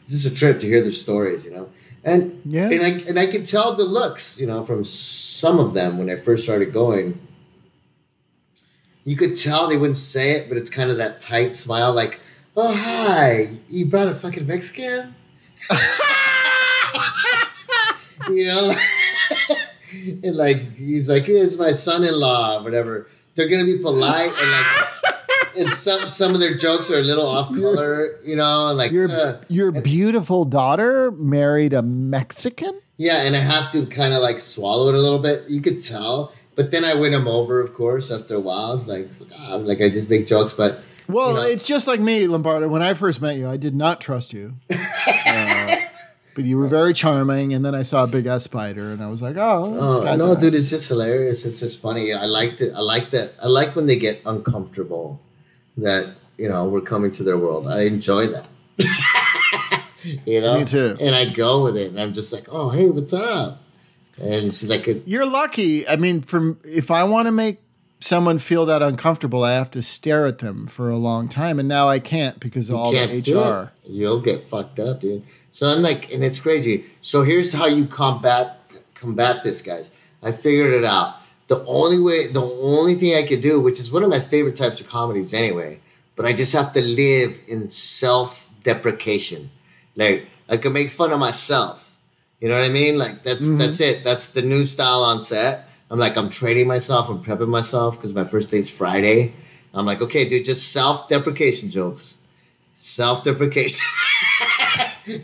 [0.03, 1.69] it's just a trip to hear their stories, you know.
[2.03, 2.69] And Yeah.
[2.71, 6.09] and I and I could tell the looks, you know, from some of them when
[6.09, 7.19] I first started going.
[9.03, 12.19] You could tell they wouldn't say it, but it's kind of that tight smile, like,
[12.55, 15.13] "Oh hi, you brought a fucking Mexican,"
[18.29, 18.73] you know.
[20.23, 23.07] And like he's like, "It's my son-in-law," whatever.
[23.35, 24.65] They're gonna be polite and like.
[25.57, 29.09] And some some of their jokes are a little off color, you know, like Your
[29.11, 32.79] uh, your beautiful daughter married a Mexican.
[32.97, 35.49] Yeah, and I have to kind of like swallow it a little bit.
[35.49, 38.11] You could tell, but then I win them over, of course.
[38.11, 40.79] After a while, it's like, God, like I just make jokes, but
[41.09, 42.67] Well, you know, it's just like me, Lombardo.
[42.69, 44.53] When I first met you, I did not trust you.
[45.25, 45.75] Uh,
[46.39, 49.07] but you were very charming, and then I saw a big ass spider, and I
[49.07, 51.45] was like, "Oh, oh no, alright." dude, it's just hilarious.
[51.45, 52.13] It's just funny.
[52.13, 52.71] I like it.
[52.73, 53.33] I like that.
[53.43, 55.19] I like when they get uncomfortable.
[55.75, 57.67] That you know we're coming to their world.
[57.67, 58.47] I enjoy that.
[60.25, 60.95] you know, Me too.
[61.01, 63.61] And I go with it, and I'm just like, oh, hey, what's up?
[64.17, 65.85] And she's like, You're lucky.
[65.89, 67.59] I mean, from if I want to make
[67.99, 71.67] someone feel that uncomfortable, I have to stare at them for a long time, and
[71.67, 73.71] now I can't because of all can't the HR.
[73.87, 75.23] You'll get fucked up, dude.
[75.51, 76.85] So I'm like, and it's crazy.
[77.01, 78.55] So here's how you combat
[78.93, 79.91] combat this, guys.
[80.21, 81.15] I figured it out.
[81.47, 84.55] The only way, the only thing I could do, which is one of my favorite
[84.57, 85.79] types of comedies anyway,
[86.15, 89.49] but I just have to live in self-deprecation.
[89.95, 91.95] Like I can make fun of myself.
[92.39, 92.97] You know what I mean?
[92.97, 93.57] Like that's Mm-hmm.
[93.57, 94.03] that's it.
[94.03, 95.67] That's the new style on set.
[95.91, 99.33] I'm like, I'm training myself, I'm prepping myself because my first date's Friday.
[99.73, 102.17] I'm like, okay, dude, just self-deprecation jokes
[102.79, 103.85] self-deprecation.
[105.07, 105.17] you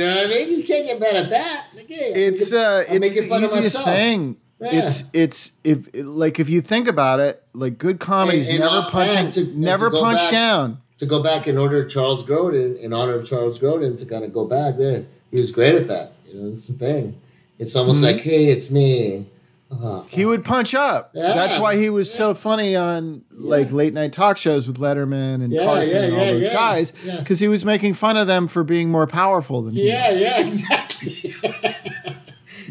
[0.00, 0.58] know what I mean?
[0.58, 1.66] You can't get mad at that.
[1.88, 4.36] Hey, It's uh, I'm it's the fun of easiest thing.
[4.60, 4.84] Yeah.
[4.84, 9.30] It's it's if like if you think about it, like good And- and never punching,
[9.32, 10.78] to- never to punch back- down.
[10.98, 14.32] To go back and order Charles Grodin in honor of Charles Grodin to kind of
[14.32, 15.04] go back there.
[15.32, 16.12] He was great at that.
[16.28, 17.20] You know, that's the thing.
[17.62, 18.06] It's almost Mhm.
[18.06, 19.26] like, hey, it's me.
[19.70, 21.12] Oh, He would punch up.
[21.14, 21.32] Yeah.
[21.32, 23.74] That's why he was so funny on like Yeah.
[23.76, 26.52] late night talk shows with Letterman and Yeah, Carson yeah, and all yeah, those yeah.
[26.52, 27.16] guys Yeah.
[27.20, 31.32] because he was making fun of them for being more powerful than yeah, yeah, exactly.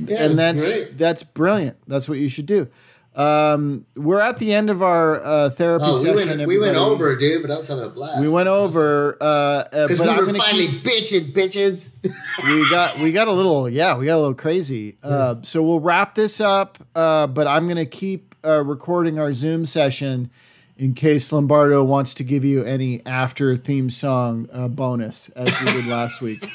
[0.08, 0.98] yeah, and that's great.
[0.98, 1.78] that's brilliant.
[1.88, 2.68] That's what you should do.
[3.14, 6.38] Um, we're at the end of our uh, therapy Oh, we session.
[6.38, 8.22] went, we went over, dude, but I was having a blast.
[8.22, 11.90] We went over, uh, uh, because but we were finally keep- bitching, bitches.
[12.46, 14.96] we got we got a little yeah we got a little crazy.
[15.04, 19.66] Uh, so we'll wrap this up, uh, but I'm gonna keep uh, recording our Zoom
[19.66, 20.32] session
[20.78, 25.72] in case Lombardo wants to give you any after theme song uh, bonus as we
[25.74, 26.50] did last week.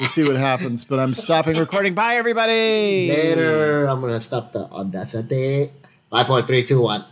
[0.00, 0.84] We'll see what happens.
[0.86, 1.94] But I'm stopping recording.
[1.94, 3.10] Bye everybody.
[3.10, 5.70] Later, I'm gonna stop the audacity.
[6.12, 7.11] 5.321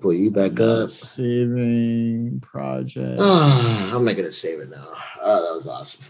[0.00, 0.88] pull you back up.
[0.88, 3.18] Saving project.
[3.20, 4.86] Ah, I'm not gonna save it now.
[5.22, 6.06] Oh, that was awesome.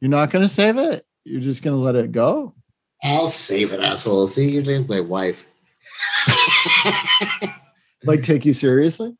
[0.00, 1.04] You're not gonna save it.
[1.24, 2.54] You're just gonna let it go.
[3.02, 4.26] I'll save it, asshole.
[4.26, 5.46] See, you're like my wife.
[8.04, 9.16] Like take you seriously.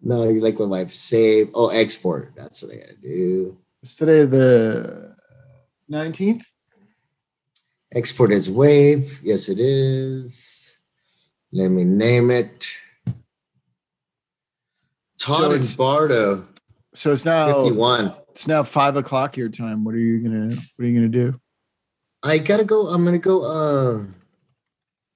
[0.00, 0.90] no, you're like my wife.
[0.90, 1.50] Save.
[1.54, 2.32] Oh, export.
[2.34, 3.58] That's what I gotta do.
[3.82, 5.14] It's today the
[5.90, 6.42] 19th.
[7.94, 9.20] Export as wave.
[9.22, 10.78] Yes, it is.
[11.52, 12.72] Let me name it.
[15.30, 16.44] So Todd and it's- Bardo,
[16.94, 18.14] So it's now 51.
[18.30, 19.84] it's now five o'clock your time.
[19.84, 21.40] What are you gonna What are you gonna do?
[22.22, 22.88] I gotta go.
[22.88, 24.04] I'm gonna go uh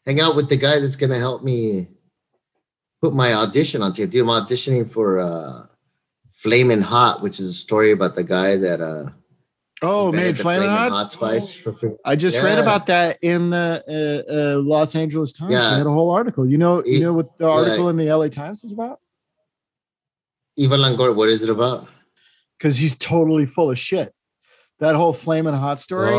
[0.06, 1.88] hang out with the guy that's gonna help me
[3.02, 4.10] put my audition on tape.
[4.10, 5.66] Dude, I'm auditioning for uh
[6.32, 9.06] Flamin' Hot, which is a story about the guy that uh
[9.82, 10.90] Oh, made flaming hot.
[10.92, 11.74] hot spice for
[12.06, 15.52] I just read about that in the uh, uh, Los Angeles Times.
[15.52, 15.70] Yeah.
[15.70, 16.48] They had a whole article.
[16.48, 17.52] You know, you know what the yeah.
[17.52, 19.00] article in the LA Times was about?
[20.56, 21.14] Eva Longoria.
[21.14, 21.88] What is it about?
[22.58, 24.12] Because he's totally full of shit.
[24.80, 26.12] That whole flaming hot story is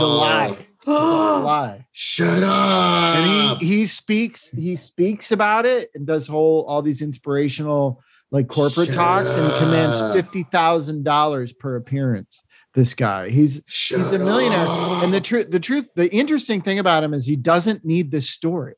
[0.00, 0.56] a lie.
[0.78, 1.86] It's a lie.
[1.92, 3.16] Shut up.
[3.16, 8.48] and he he speaks he speaks about it and does whole all these inspirational like
[8.48, 12.44] corporate Shut talks and commands fifty thousand dollars per appearance.
[12.74, 14.64] This guy, he's Shut he's a millionaire.
[14.66, 15.02] up.
[15.02, 18.30] And the truth, the truth, the interesting thing about him is he doesn't need this
[18.30, 18.74] story.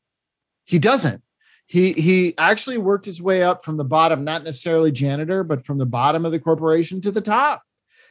[0.65, 1.21] He doesn't.
[1.67, 5.77] He he actually worked his way up from the bottom, not necessarily janitor, but from
[5.79, 7.63] the bottom of the corporation to the top.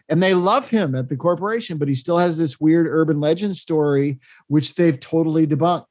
[0.08, 3.56] And they love him at the corporation, but he still has this weird urban legend
[3.56, 4.18] story,
[4.48, 5.86] which they've totally debunked.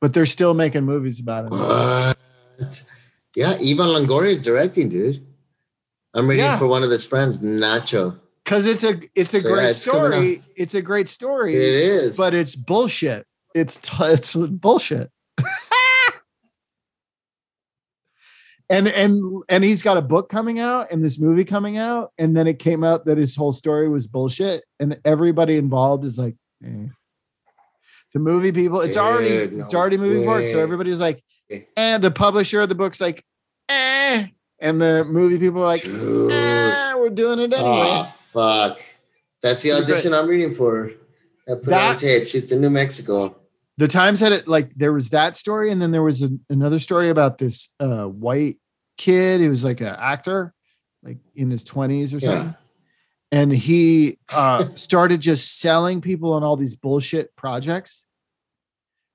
[0.00, 1.50] But they're still making movies about it.
[1.52, 2.82] What?
[3.36, 5.24] Yeah, Eva Longoria is directing, dude.
[6.12, 6.58] I'm ready Yeah.
[6.58, 8.18] for one of his friends, Nacho.
[8.44, 10.42] Because it's a it's a So, yeah, great it's story.
[10.56, 11.54] It's a great story.
[11.54, 12.16] It is.
[12.16, 13.26] but it's bullshit.
[13.54, 15.10] It's t- it's bullshit.
[18.70, 22.36] And and and he's got a book coming out and this movie coming out, and
[22.36, 26.36] then it came out that his whole story was bullshit, and everybody involved is like,
[26.64, 26.86] eh.
[28.14, 28.80] the movie people.
[28.80, 31.22] It's already Dude, it's already moving forward, so everybody's like,
[31.76, 33.24] and the publisher of the book's like,
[33.68, 34.28] eh,
[34.60, 37.88] and the movie people are like, eh, we're doing it anyway.
[37.90, 38.80] Oh, fuck.
[39.42, 40.92] That's the audition I'm reading for.
[41.48, 42.28] I put it on tape.
[42.28, 43.39] Shoots in New Mexico.
[43.80, 46.78] The times had it like there was that story and then there was a, another
[46.78, 48.56] story about this uh white
[48.98, 50.52] kid who was like an actor
[51.02, 52.20] like in his 20s or Yeah.
[52.20, 52.54] something.
[53.32, 58.04] And he uh started just selling people on all these bullshit projects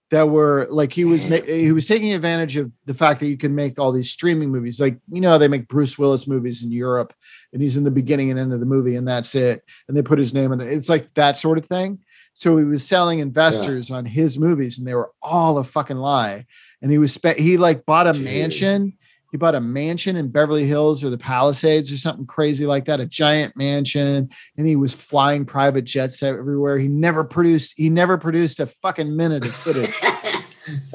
[0.10, 3.38] that were like he was ma- he was taking advantage of the fact that you
[3.38, 4.80] can make all these streaming movies.
[4.80, 7.14] Like you know how they make Bruce Willis movies in Europe
[7.54, 10.02] and he's in the beginning and end of the movie and that's it and they
[10.02, 10.70] put his name in it.
[10.70, 12.00] It's like that sort of thing
[12.38, 16.46] so he was selling investors on his movies and they were all a fucking lie
[16.82, 18.26] and he was spe- he like bought a Dude.
[18.26, 18.98] mansion
[19.36, 23.02] he bought a mansion in Beverly Hills or the Palisades or something crazy like that,
[23.02, 26.78] a giant mansion, and he was flying private jets everywhere.
[26.78, 29.94] He never produced, he never produced a fucking minute of footage.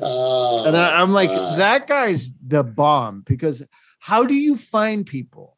[0.00, 1.58] Oh, and I, I'm like, fuck.
[1.58, 3.62] that guy's the bomb because
[4.00, 5.56] how do you find people?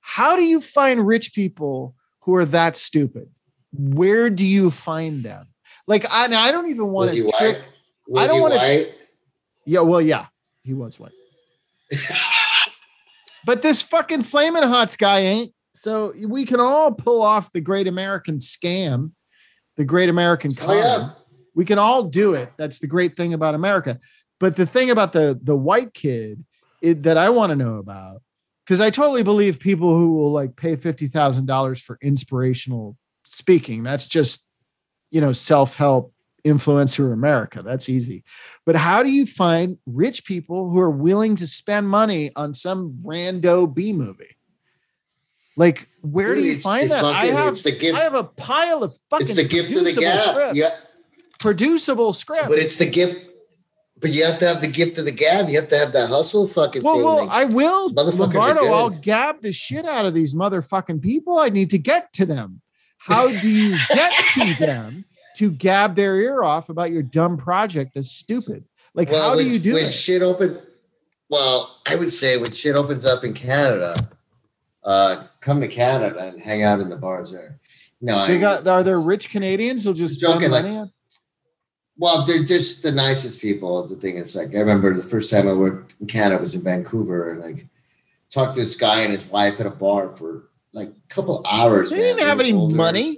[0.00, 3.30] How do you find rich people who are that stupid?
[3.76, 5.48] Where do you find them?
[5.86, 7.62] Like, I, I don't even want to trick.
[8.16, 8.94] I don't wanna- white?
[9.66, 10.26] Yeah, well, yeah,
[10.62, 11.12] he was white.
[13.44, 15.52] But this fucking flaming hots guy ain't.
[15.74, 19.12] So we can all pull off the great American scam,
[19.76, 20.70] the great American con.
[20.70, 21.10] Oh, yeah.
[21.54, 22.50] We can all do it.
[22.56, 23.98] That's the great thing about America.
[24.40, 26.44] But the thing about the the white kid
[26.80, 28.22] it, that I want to know about,
[28.64, 33.82] because I totally believe people who will like pay fifty thousand dollars for inspirational speaking.
[33.82, 34.46] That's just
[35.10, 36.12] you know self help
[36.44, 37.62] influencer America.
[37.62, 38.22] That's easy.
[38.66, 43.00] But how do you find rich people who are willing to spend money on some
[43.04, 44.36] rando B movie?
[45.56, 47.04] Like, where do you find that?
[47.04, 49.74] I fucking- have, it's the gift- I have a pile of fucking It's the gift
[49.76, 50.32] of the gap.
[50.34, 50.58] scripts.
[50.58, 50.70] Yeah.
[51.38, 52.48] Producible scripts.
[52.48, 53.30] But it's the gift.
[54.00, 55.48] But you have to have the gift of the gab.
[55.48, 57.04] You have to have that hustle fucking well, thing.
[57.04, 58.72] well, like- I will, these motherfuckers are Lombardo.
[58.72, 61.38] I'll gab the shit out of these motherfucking people.
[61.38, 62.60] I need to get to them.
[63.04, 65.04] How do you get to them
[65.36, 68.64] to gab their ear off about your dumb project that's stupid?
[68.94, 69.92] Like, well, how when, do you do when it?
[69.92, 70.58] shit open?
[71.28, 73.94] Well, I would say when shit opens up in Canada,
[74.84, 77.58] uh, come to Canada and hang out in the bars there.
[78.00, 80.90] No, They I- got it's- are there rich Canadians who'll just Joking, like- on?
[81.96, 83.82] Well, they're just the nicest people.
[83.84, 84.16] Is the thing.
[84.18, 87.40] It's like I remember the first time I worked in Canada was in Vancouver, and
[87.40, 87.68] like
[88.30, 91.88] talked to this guy and his wife at a bar for like a couple hours.
[91.90, 92.16] They man.
[92.16, 92.74] didn't have any older.
[92.76, 93.16] money.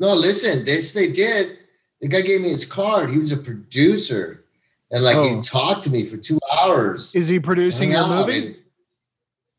[0.00, 1.58] No, listen, this they did.
[2.00, 3.10] The guy gave me his card.
[3.10, 4.44] He was a producer,
[4.90, 5.36] and like Oh.
[5.36, 7.14] he talked to me for two hours.
[7.14, 8.46] Is he producing your movie?
[8.46, 8.56] and-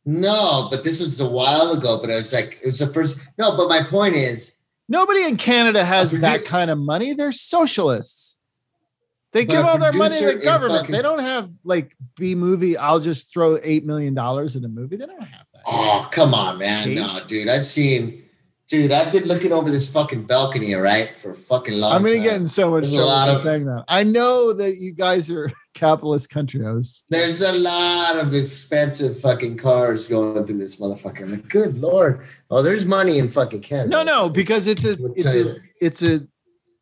[0.07, 1.99] No, but this was a while ago.
[1.99, 3.17] But I was like, it was the first.
[3.37, 4.51] No, but my point is,
[4.87, 7.13] Nobody in Canada has that kind of money.
[7.13, 8.39] They're socialists.
[9.31, 10.81] They But give all their money to the government.
[10.81, 12.77] fucking- They don't have like B movie.
[12.77, 14.95] I'll just throw eight million dollars in a movie.
[14.95, 15.44] They don't have.
[15.67, 17.47] Oh come on, man, no, dude.
[17.47, 18.23] I've seen,
[18.67, 18.91] dude.
[18.91, 21.93] I've been looking over this fucking balcony, all right, for fucking long.
[21.93, 22.23] I'm gonna time.
[22.23, 23.85] get in so much There's a lot of- saying that.
[23.87, 26.65] I know that you guys are capitalist country.
[26.65, 31.21] I was There's a lot of expensive fucking cars going through this motherfucker.
[31.23, 32.21] I'm like, good lord.
[32.49, 33.89] Oh, there's money in fucking Canada.
[33.89, 36.27] no, no, because it's a it's a it's a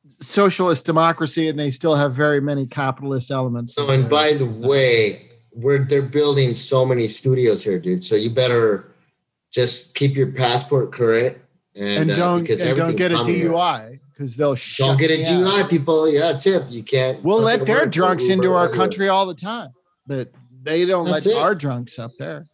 [0.07, 3.73] socialist democracy, and they still have very many capitalist elements.
[3.73, 8.03] So, and by the way, we're they're building so many studios here, dude.
[8.03, 8.93] So you better
[9.51, 11.37] just keep your passport current
[11.75, 13.15] and, and uh, don't because and don't get a.
[13.15, 15.69] DUI because they'll Don't get a DUI, out.
[15.69, 16.09] people.
[16.09, 16.65] Yeah, tip.
[16.69, 17.23] You can't.
[17.23, 18.77] We'll let their drunks into our everywhere.
[18.85, 19.71] country all the time,
[20.05, 20.31] but
[20.61, 21.37] they don't That's let it.
[21.39, 22.47] our drunks up there.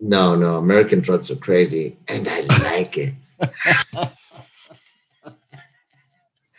[0.00, 3.14] No, no, American drunks are crazy, and I like it.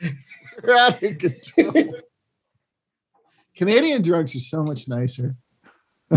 [0.63, 1.95] We're out of control.
[3.59, 5.35] Canadian drugs are so much nicer.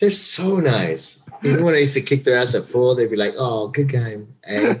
[0.00, 1.22] They're so nice.
[1.44, 3.88] Even when I used to kick their ass at pool, they'd be like, "Oh, good
[3.88, 4.80] game, Hey.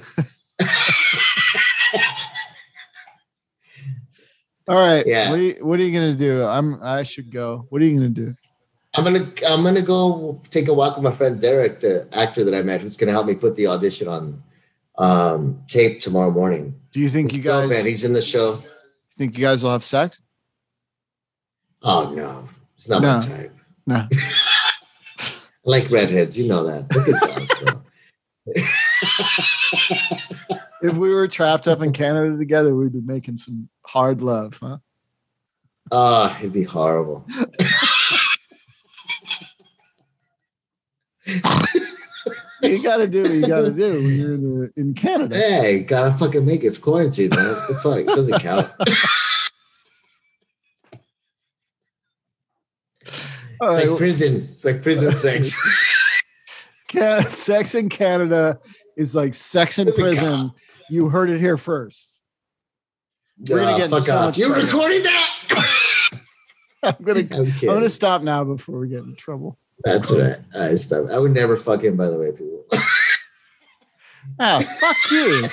[4.68, 5.06] All right.
[5.06, 5.30] Yeah.
[5.30, 6.42] What are you What are you gonna do?
[6.44, 6.82] I'm.
[6.82, 7.66] I should go.
[7.70, 8.34] What are you gonna do?
[8.96, 12.54] I'm gonna I'm gonna go take a walk with my friend Derek, the actor that
[12.54, 14.42] I met, who's gonna help me put the audition on
[14.98, 16.74] um, tape tomorrow morning.
[16.92, 18.54] Do you think He's you dope, guys man, he's in the show.
[18.56, 20.20] You think you guys will have sex?
[21.82, 23.14] Oh no, it's not No.
[23.14, 23.56] my type.
[23.86, 24.08] No.
[25.20, 25.28] I
[25.64, 26.94] like redheads, you know that.
[26.94, 27.82] Look at Josh, bro.
[30.90, 34.78] if we were trapped up in Canada together, we'd be making some hard love, huh?
[35.92, 37.26] Oh, it'd be horrible.
[42.62, 45.34] You got to do what you got to do when you're in the in Canada.
[45.34, 46.66] Hey, gotta fucking make it.
[46.66, 47.48] It's quarantine, man.
[47.54, 47.98] What the fuck?
[48.00, 48.70] It doesn't count.
[53.60, 54.48] All It's right, like prison.
[54.50, 55.54] It's like prison sex.
[57.34, 58.58] Sex in Canada
[58.96, 60.24] is like sex in prison.
[60.26, 60.52] count.
[60.88, 62.08] You heard it here first.
[63.48, 64.24] We're gonna Ah, get fuck so off.
[64.26, 64.62] much You trouble.
[64.64, 65.36] recording that?
[66.82, 69.58] I'm gonna I'm I'm gonna stop now before we get in trouble.
[69.84, 70.36] That's right.
[70.54, 71.08] All right, stop.
[71.10, 72.64] I would never fuck him, by the way, people.
[74.38, 75.46] Ah, fuck you.